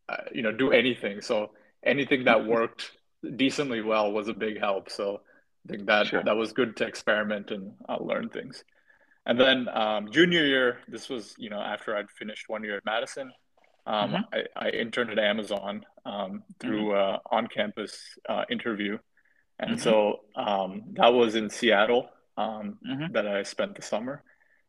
[0.10, 1.52] uh, you know do anything, so
[1.84, 2.92] anything that worked
[3.36, 4.90] decently well was a big help.
[4.92, 5.22] So
[5.66, 6.24] I think that sure.
[6.24, 8.64] that was good to experiment and uh, learn things.
[9.26, 12.86] And then um, junior year, this was you know after I'd finished one year at
[12.86, 13.32] Madison,
[13.88, 14.40] um, mm-hmm.
[14.58, 17.16] I, I, interned at Amazon um, through mm-hmm.
[17.16, 17.98] uh, on-campus
[18.28, 18.98] uh, interview,
[19.60, 19.80] and mm-hmm.
[19.80, 23.12] so um, that was in Seattle um, mm-hmm.
[23.14, 24.24] that I spent the summer,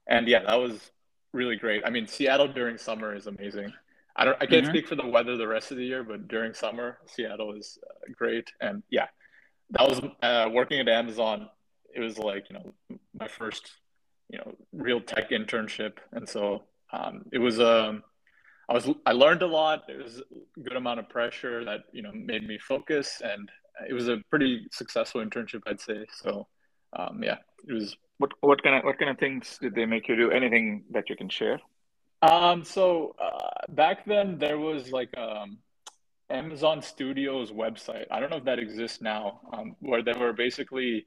[0.07, 0.91] and yeah, that was
[1.33, 1.83] really great.
[1.87, 3.73] I mean, Seattle during summer is amazing.
[4.17, 4.37] I don't.
[4.41, 4.73] I can't mm-hmm.
[4.73, 8.13] speak for the weather the rest of the year, but during summer, Seattle is uh,
[8.17, 8.51] great.
[8.61, 9.07] And yeah,
[9.71, 11.49] that was uh, working at Amazon.
[11.95, 12.73] It was like you know
[13.19, 13.71] my first
[14.29, 18.03] you know real tech internship, and so um, it was um,
[18.69, 19.85] I was I learned a lot.
[19.89, 23.49] It was a good amount of pressure that you know made me focus, and
[23.89, 26.07] it was a pretty successful internship, I'd say.
[26.13, 26.49] So
[26.93, 27.97] um, yeah, it was.
[28.19, 30.31] What what kind of what kind of things did they make you do?
[30.31, 31.61] Anything that you can share?
[32.23, 35.59] Um, so uh, back then there was like um,
[36.29, 38.07] Amazon Studios website.
[38.11, 41.07] I don't know if that exists now, um, where there were basically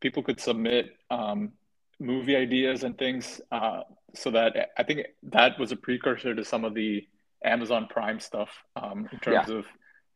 [0.00, 1.52] people could submit um,
[2.00, 3.40] movie ideas and things.
[3.52, 3.82] Uh,
[4.14, 7.06] so that I think that was a precursor to some of the
[7.44, 9.58] Amazon Prime stuff um, in terms yeah.
[9.58, 9.66] of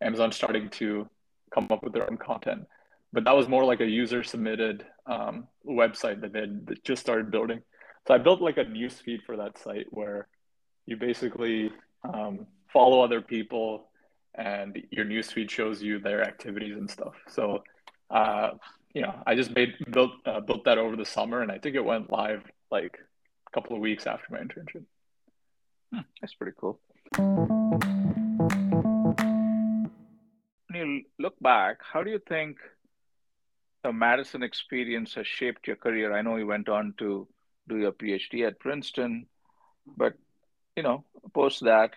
[0.01, 1.09] Amazon starting to
[1.55, 2.66] come up with their own content.
[3.12, 7.31] But that was more like a user submitted um, website that they had just started
[7.31, 7.62] building.
[8.07, 10.29] So I built like a news feed for that site where
[10.87, 11.71] you basically
[12.03, 13.88] um, follow other people
[14.35, 17.15] and your newsfeed shows you their activities and stuff.
[17.29, 17.62] So,
[18.11, 18.51] uh,
[18.95, 21.77] you know, I just made built uh, built that over the summer, and I think
[21.77, 22.99] it went live like
[23.47, 24.85] a couple of weeks after my internship.
[25.93, 26.81] Hmm, that's pretty cool.
[30.69, 32.57] When you look back, how do you think
[33.83, 36.12] the Madison experience has shaped your career?
[36.12, 37.29] I know you went on to
[37.68, 39.27] do your PhD at Princeton,
[39.97, 40.14] but
[40.77, 41.90] you know, post that,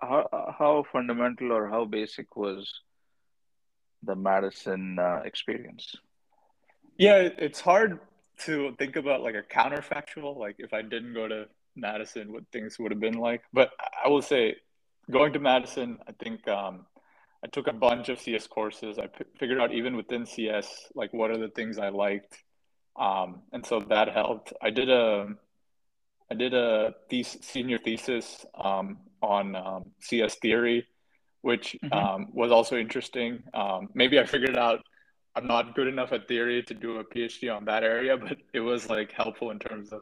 [0.00, 2.80] how how fundamental or how basic was
[4.02, 5.96] the Madison uh, experience?
[6.96, 8.00] Yeah, it's hard
[8.44, 12.78] to think about like a counterfactual, like if I didn't go to Madison, what things
[12.78, 13.42] would have been like.
[13.52, 13.70] But
[14.04, 14.56] I will say,
[15.10, 16.86] going to Madison, I think um,
[17.44, 18.98] I took a bunch of CS courses.
[18.98, 22.42] I p- figured out even within CS, like what are the things I liked,
[22.96, 24.54] um, and so that helped.
[24.62, 25.28] I did a
[26.30, 30.86] I did a thesis, senior thesis um, on um, CS theory,
[31.42, 31.92] which mm-hmm.
[31.92, 33.42] um, was also interesting.
[33.52, 34.80] Um, maybe I figured out
[35.36, 38.60] I'm not good enough at theory to do a PhD on that area, but it
[38.60, 40.00] was like helpful in terms of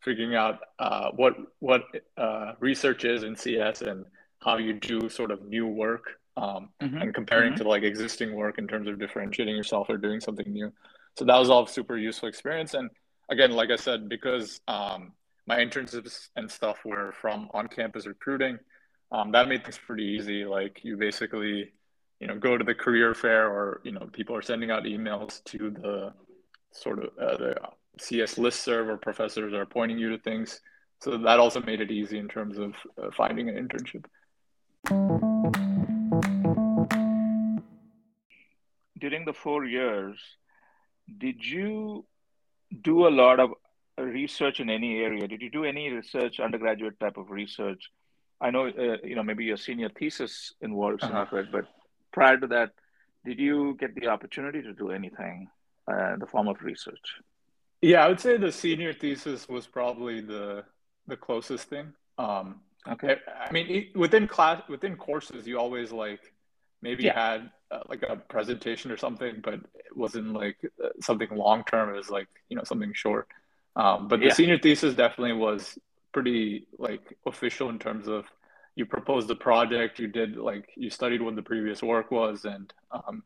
[0.00, 1.82] figuring out uh, what what
[2.16, 4.06] uh, research is in CS and
[4.40, 6.96] how you do sort of new work um, mm-hmm.
[6.96, 7.62] and comparing mm-hmm.
[7.62, 10.72] to like existing work in terms of differentiating yourself or doing something new.
[11.18, 12.74] So that was all super useful experience.
[12.74, 12.88] And
[13.28, 15.12] again, like I said, because um,
[15.46, 18.58] my internships and stuff were from on-campus recruiting.
[19.12, 20.44] Um, that made things pretty easy.
[20.44, 21.72] Like you basically,
[22.20, 25.42] you know, go to the career fair, or you know, people are sending out emails
[25.44, 26.12] to the
[26.72, 27.56] sort of uh, the
[27.98, 30.60] CS listserv or professors are pointing you to things.
[31.00, 34.04] So that also made it easy in terms of uh, finding an internship.
[39.00, 40.18] During the four years,
[41.18, 42.04] did you
[42.82, 43.50] do a lot of
[43.98, 45.26] research in any area?
[45.26, 47.82] Did you do any research, undergraduate type of research?
[48.40, 51.66] I know, uh, you know, maybe your senior thesis involves some of it, but
[52.12, 52.70] prior to that,
[53.24, 55.48] did you get the opportunity to do anything
[55.90, 57.08] uh, in the form of research?
[57.82, 60.64] Yeah, I would say the senior thesis was probably the
[61.06, 61.92] the closest thing.
[62.18, 63.16] Um, Okay.
[63.28, 66.22] I I mean, e- within class, within courses, you always like
[66.80, 67.18] maybe Yeah.
[67.26, 71.88] had uh, like a presentation or something, but it wasn't like uh, something long term.
[71.90, 73.28] It was like, you know, something short.
[73.76, 74.34] Um, but the Yeah.
[74.34, 75.78] senior thesis definitely was
[76.12, 78.26] pretty like official in terms of
[78.74, 82.72] you proposed a project, you did like you studied what the previous work was, and
[82.92, 83.22] um,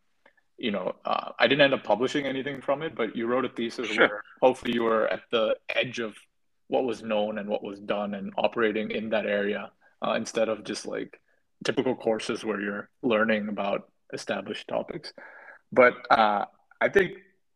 [0.58, 3.48] you know, uh, I didn't end up publishing anything from it, but you wrote a
[3.48, 4.08] thesis Sure.
[4.08, 6.14] where hopefully you were at the edge of
[6.68, 9.70] what was known and what was done and operating in that area
[10.06, 11.20] uh, instead of just like
[11.64, 15.12] typical courses where you're learning about established topics.
[15.72, 16.44] But uh,
[16.80, 17.12] I think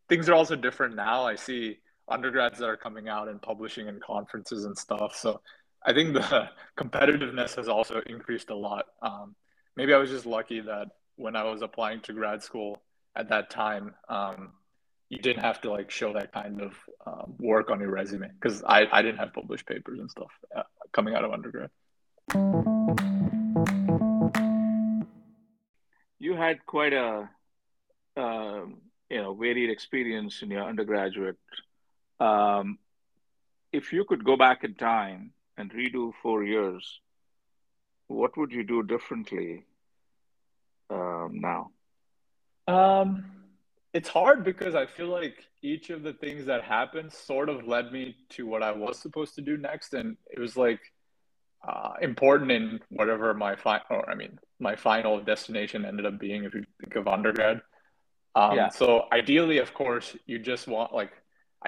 [0.08, 1.24] things are also different now.
[1.24, 1.78] I see
[2.08, 5.14] undergrads that are coming out and publishing in conferences and stuff.
[5.14, 5.40] So
[5.84, 8.86] I think the competitiveness has also increased a lot.
[9.02, 9.34] Um,
[9.76, 12.82] maybe I was just lucky that when I was applying to grad school
[13.16, 14.52] at that time, um,
[15.08, 16.74] you didn't have to like show that kind of
[17.06, 20.62] um, work on your resume because I, I didn't have published papers and stuff uh,
[20.92, 21.70] coming out of undergrad.
[26.38, 27.28] Had quite a
[28.16, 28.78] um,
[29.10, 31.36] you know varied experience in your undergraduate.
[32.20, 32.78] Um,
[33.72, 37.00] if you could go back in time and redo four years,
[38.06, 39.64] what would you do differently
[40.90, 41.70] um, now?
[42.66, 43.24] Um,
[43.92, 47.92] it's hard because I feel like each of the things that happened sort of led
[47.92, 50.80] me to what I was supposed to do next, and it was like
[51.66, 56.44] uh, important in whatever my final, or I mean, my final destination ended up being.
[56.44, 57.60] If you think of undergrad,
[58.34, 58.68] um, Yeah.
[58.68, 61.12] so ideally, of course, you just want like,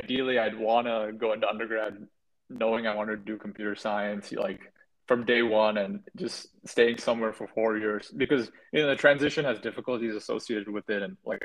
[0.03, 2.07] ideally, I'd want to go into undergrad
[2.49, 4.61] knowing I wanted to do computer science, like
[5.07, 9.45] from day one, and just staying somewhere for four years because you know the transition
[9.45, 11.43] has difficulties associated with it, and like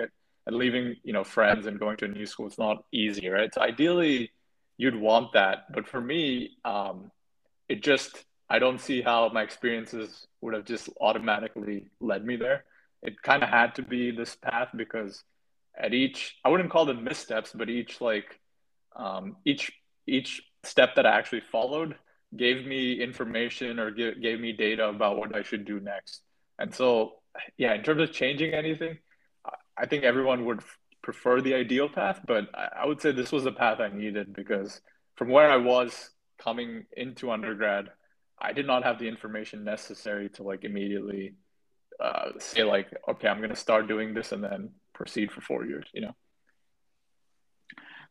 [0.47, 3.53] and leaving you know friends and going to a new school it's not easy right
[3.53, 4.31] so ideally
[4.77, 7.11] you'd want that but for me um,
[7.67, 12.65] it just i don't see how my experiences would have just automatically led me there.
[13.01, 15.23] It kind of had to be this path because
[15.77, 18.39] at each i wouldn't call them missteps but each like
[18.95, 19.71] um, each
[20.07, 21.95] each step that i actually followed
[22.35, 26.21] gave me information or give, gave me data about what i should do next.
[26.57, 27.13] And so
[27.57, 28.97] yeah in terms of changing anything
[29.77, 30.61] I think everyone would
[31.01, 34.81] prefer the ideal path, but I would say this was the path I needed because
[35.15, 37.89] from where I was coming into undergrad,
[38.39, 41.35] I did not have the information necessary to like immediately
[41.99, 45.65] uh, say like, okay, I'm going to start doing this and then proceed for four
[45.65, 45.87] years.
[45.93, 46.15] You know.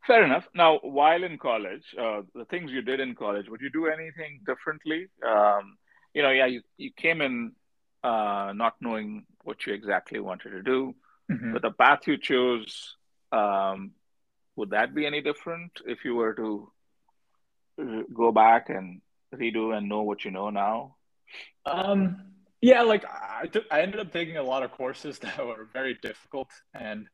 [0.07, 0.47] Fair enough.
[0.55, 4.41] Now, while in college, uh, the things you did in college, would you do anything
[4.47, 5.09] differently?
[5.27, 5.79] Um,
[6.13, 7.53] you know, yeah, you, you came in
[8.03, 10.95] uh, not knowing what you exactly wanted to do.
[11.33, 11.55] Mm-hmm.
[11.55, 12.97] But the path you chose,
[13.33, 13.93] um,
[14.57, 16.71] would that be any different if you were to
[18.15, 19.01] go back and
[19.37, 20.97] redo and know what you know now?
[21.67, 22.23] Um,
[22.61, 25.99] yeah, like I took, I ended up taking a lot of courses that were very
[26.03, 27.07] difficult, and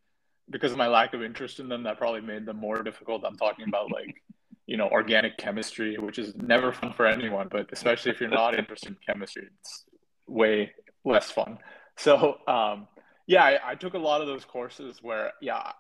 [0.49, 3.25] because of my lack of interest in them, that probably made them more difficult.
[3.25, 4.23] I'm talking about like,
[4.67, 8.59] you know, organic chemistry, which is never fun for anyone, but especially if you're not
[8.59, 9.85] interested in chemistry, it's
[10.27, 10.73] way
[11.05, 11.59] less fun.
[11.97, 12.89] So, um,
[13.27, 15.73] yeah, I, I, took a lot of those courses where, yeah,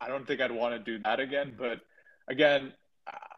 [0.00, 1.54] I don't think I'd want to do that again.
[1.58, 1.80] But
[2.30, 2.72] again,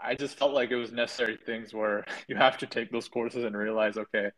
[0.01, 3.45] I just felt like it was necessary things where you have to take those courses
[3.45, 4.31] and realize, okay,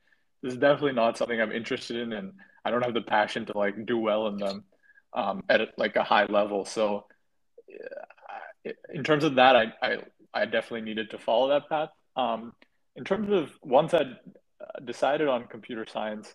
[0.42, 2.32] this is definitely not something I'm interested in, and
[2.64, 4.64] I don't have the passion to like do well in them
[5.12, 6.64] um, at like a high level.
[6.64, 7.06] So,
[8.92, 9.98] in terms of that, I I,
[10.32, 11.90] I definitely needed to follow that path.
[12.16, 12.52] Um,
[12.96, 14.02] in terms of once I
[14.84, 16.34] decided on computer science,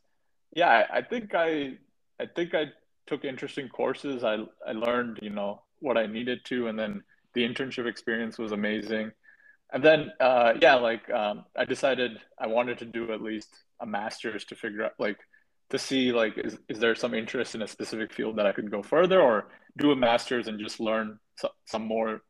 [0.56, 1.78] yeah, I, I think I
[2.20, 2.66] I think I
[3.08, 4.24] took interesting courses.
[4.24, 4.38] I
[4.68, 7.04] I learned, you know, what I needed to, and then
[7.36, 9.12] the internship experience was amazing.
[9.72, 13.50] And then, uh, yeah, like um, I decided I wanted to do at least
[13.82, 15.20] a master's to figure out, like,
[15.70, 18.72] to see, like, is is there some interest in a specific field that I could
[18.72, 22.22] go further, or do a master's and just learn so, some more,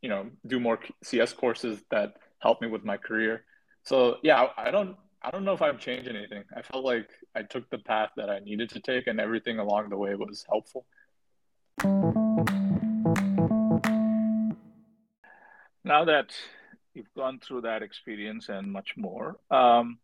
[0.00, 3.44] you know, do more CS courses that help me with my career.
[3.82, 6.44] So yeah, I, I don't I don't know if I've changed anything.
[6.56, 9.88] I felt like I took the path that I needed to take, and everything along
[9.88, 10.86] the way was helpful.
[15.86, 16.32] Now that
[16.94, 20.00] you've gone through that experience and much more, um,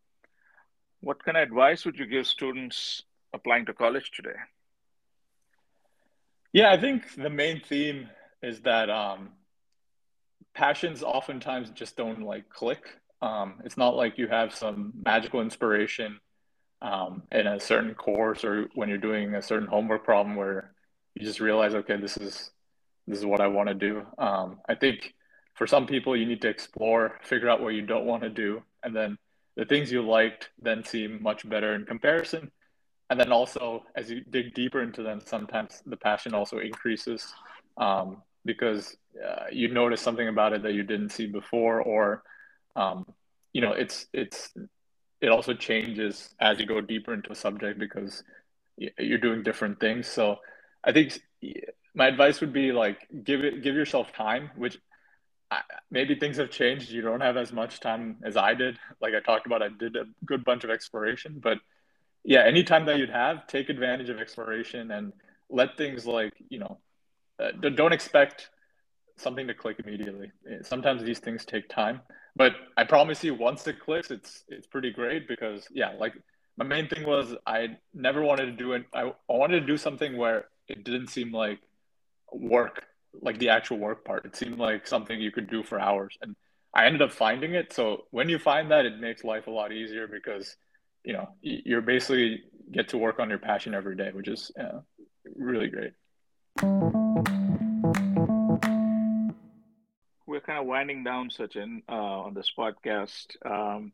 [1.01, 3.03] what kind of advice would you give students
[3.33, 4.39] applying to college today?
[6.53, 8.09] Yeah, I think the main theme
[8.41, 9.31] is that um,
[10.53, 12.85] passions oftentimes just don't like click.
[13.21, 16.21] Um, it's not like you have some magical inspiration
[16.81, 20.71] um, in a certain course or when you're doing a certain homework problem where
[21.13, 22.51] you just realize, okay, this is
[23.05, 24.05] this is what I want to do.
[24.17, 25.13] Um, I think
[25.53, 28.63] for some people, you need to explore, figure out what you don't want to do,
[28.83, 29.17] and then
[29.55, 32.51] the things you liked then seem much better in comparison.
[33.09, 37.31] And then also as you dig deeper into them sometimes the passion also increases
[37.77, 42.23] um, because uh, you notice something about it that you didn't see before or
[42.75, 43.05] um,
[43.51, 44.51] you know it's it's
[45.21, 48.23] it also changes as you go deeper into a subject because
[48.77, 50.07] you're doing different things.
[50.07, 50.37] So
[50.85, 51.19] i think
[51.93, 54.77] my advice would be like give it give yourself time which
[55.91, 59.19] maybe things have changed you don't have as much time as i did like i
[59.19, 61.57] talked about i did a good bunch of exploration but
[62.23, 65.13] yeah, anytime that you'd have, take advantage of exploration and
[65.49, 66.79] let things like, you know,
[67.39, 68.49] uh, don't expect
[69.17, 70.31] something to click immediately.
[70.49, 72.01] Eh, sometimes these things take time,
[72.35, 76.13] but I promise you, once it clicks, it's it's pretty great because yeah, like
[76.57, 78.85] my main thing was I never wanted to do it.
[78.93, 81.59] I, I wanted to do something where it didn't seem like
[82.31, 82.85] work,
[83.21, 84.25] like the actual work part.
[84.25, 86.35] It seemed like something you could do for hours, and
[86.73, 87.73] I ended up finding it.
[87.73, 90.55] So when you find that, it makes life a lot easier because
[91.03, 94.79] you know you're basically get to work on your passion every day which is uh,
[95.35, 95.91] really great
[100.25, 103.91] we're kind of winding down Sachin uh, on this podcast um,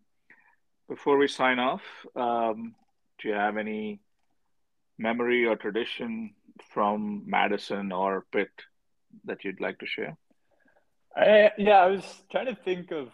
[0.88, 1.82] before we sign off
[2.16, 2.76] um,
[3.20, 4.00] do you have any
[4.98, 6.34] memory or tradition
[6.72, 8.52] from madison or pitt
[9.26, 10.18] that you'd like to share
[11.16, 13.10] I, yeah, I was trying to think of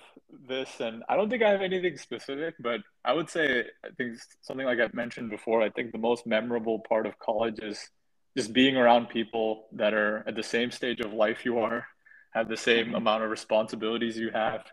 [0.47, 4.17] this, and I don't think I have anything specific, but I would say I think
[4.41, 5.61] something like I've mentioned before.
[5.61, 7.89] I think the most memorable part of college is
[8.37, 11.87] just being around people that are at the same stage of life you are,
[12.33, 12.95] have the same mm-hmm.
[12.95, 14.65] amount of responsibilities you have,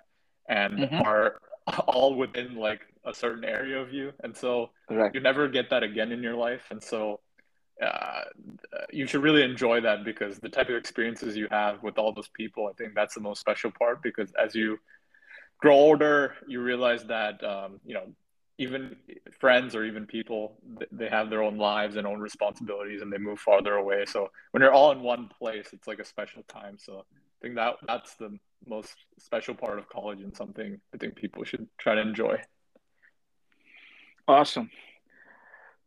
[0.48, 1.02] and mm-hmm.
[1.02, 1.38] are
[1.86, 6.10] all within like a certain area of you, and so you never get that again
[6.10, 7.20] in your life, and so
[7.82, 8.22] uh,
[8.90, 12.28] you should really enjoy that because the type of experiences you have with all those
[12.28, 14.02] people, I think that's the most special part.
[14.02, 14.78] Because as you
[15.58, 18.06] grow older, you realize that um, you know
[18.58, 18.96] even
[19.40, 20.58] friends or even people
[20.92, 24.04] they have their own lives and own responsibilities and they move farther away.
[24.06, 26.76] So when you're all in one place it's like a special time.
[26.78, 31.16] So i think that that's the most special part of college and something i think
[31.16, 32.40] people should try to enjoy.
[34.28, 34.70] Awesome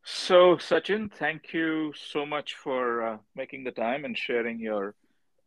[0.05, 4.93] so, Sachin, thank you so much for uh, making the time and sharing your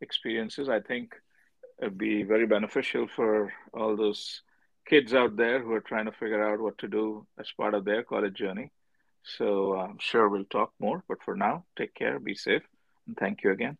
[0.01, 0.69] experiences.
[0.69, 1.15] I think
[1.81, 4.43] it'd be very beneficial for all those
[4.87, 7.85] kids out there who are trying to figure out what to do as part of
[7.85, 8.73] their college journey.
[9.23, 11.05] So, I'm sure we'll talk more.
[11.09, 12.63] But for now, take care, be safe,
[13.07, 13.79] and thank you again.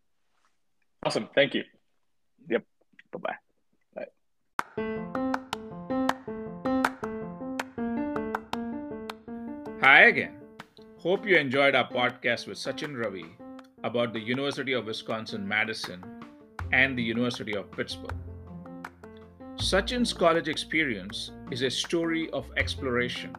[1.03, 1.29] Awesome.
[1.35, 1.63] Thank you.
[2.49, 2.63] Yep.
[3.11, 3.35] Bye-bye.
[3.95, 4.07] Bye.
[9.81, 10.38] Hi again.
[11.01, 13.33] Hope you enjoyed our podcast with Sachin Ravi
[13.85, 16.03] about the University of Wisconsin Madison
[16.73, 18.17] and the University of Pittsburgh.
[19.55, 23.33] Sachin's college experience is a story of exploration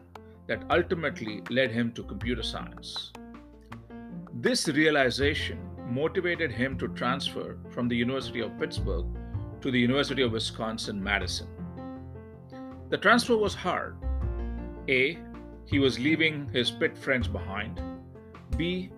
[0.47, 3.11] that ultimately led him to computer science.
[4.33, 9.05] This realization motivated him to transfer from the University of Pittsburgh
[9.61, 11.47] to the University of Wisconsin Madison.
[12.89, 13.97] The transfer was hard.
[14.89, 15.19] A,
[15.71, 17.81] he was leaving his Pitt friends behind.
[18.57, 18.91] B.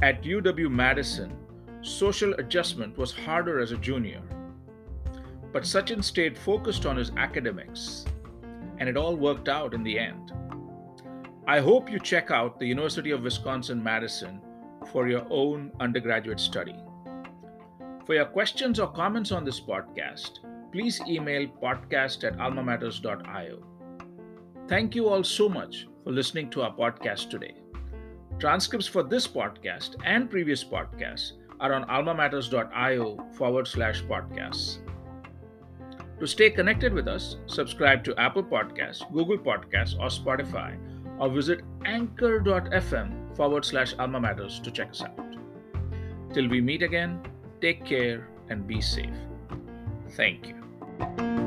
[0.00, 1.36] At UW Madison,
[1.82, 4.22] social adjustment was harder as a junior.
[5.52, 8.06] But Sachin stayed focused on his academics,
[8.78, 10.32] and it all worked out in the end.
[11.46, 14.40] I hope you check out the University of Wisconsin Madison
[14.90, 16.76] for your own undergraduate study.
[18.06, 20.38] For your questions or comments on this podcast,
[20.72, 23.62] please email podcast at almamatters.io.
[24.66, 27.54] Thank you all so much for listening to our podcast today.
[28.38, 34.78] Transcripts for this podcast and previous podcasts are on almamatters.io forward slash podcasts.
[36.20, 40.76] To stay connected with us, subscribe to Apple Podcasts, Google Podcasts, or Spotify,
[41.18, 45.36] or visit anchor.fm forward slash alma matters to check us out.
[46.32, 47.20] Till we meet again,
[47.60, 49.14] take care and be safe.
[50.10, 51.43] Thank you.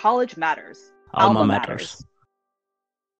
[0.00, 0.92] College matters.
[1.12, 1.68] Alma, Alma matters.
[2.00, 2.04] matters.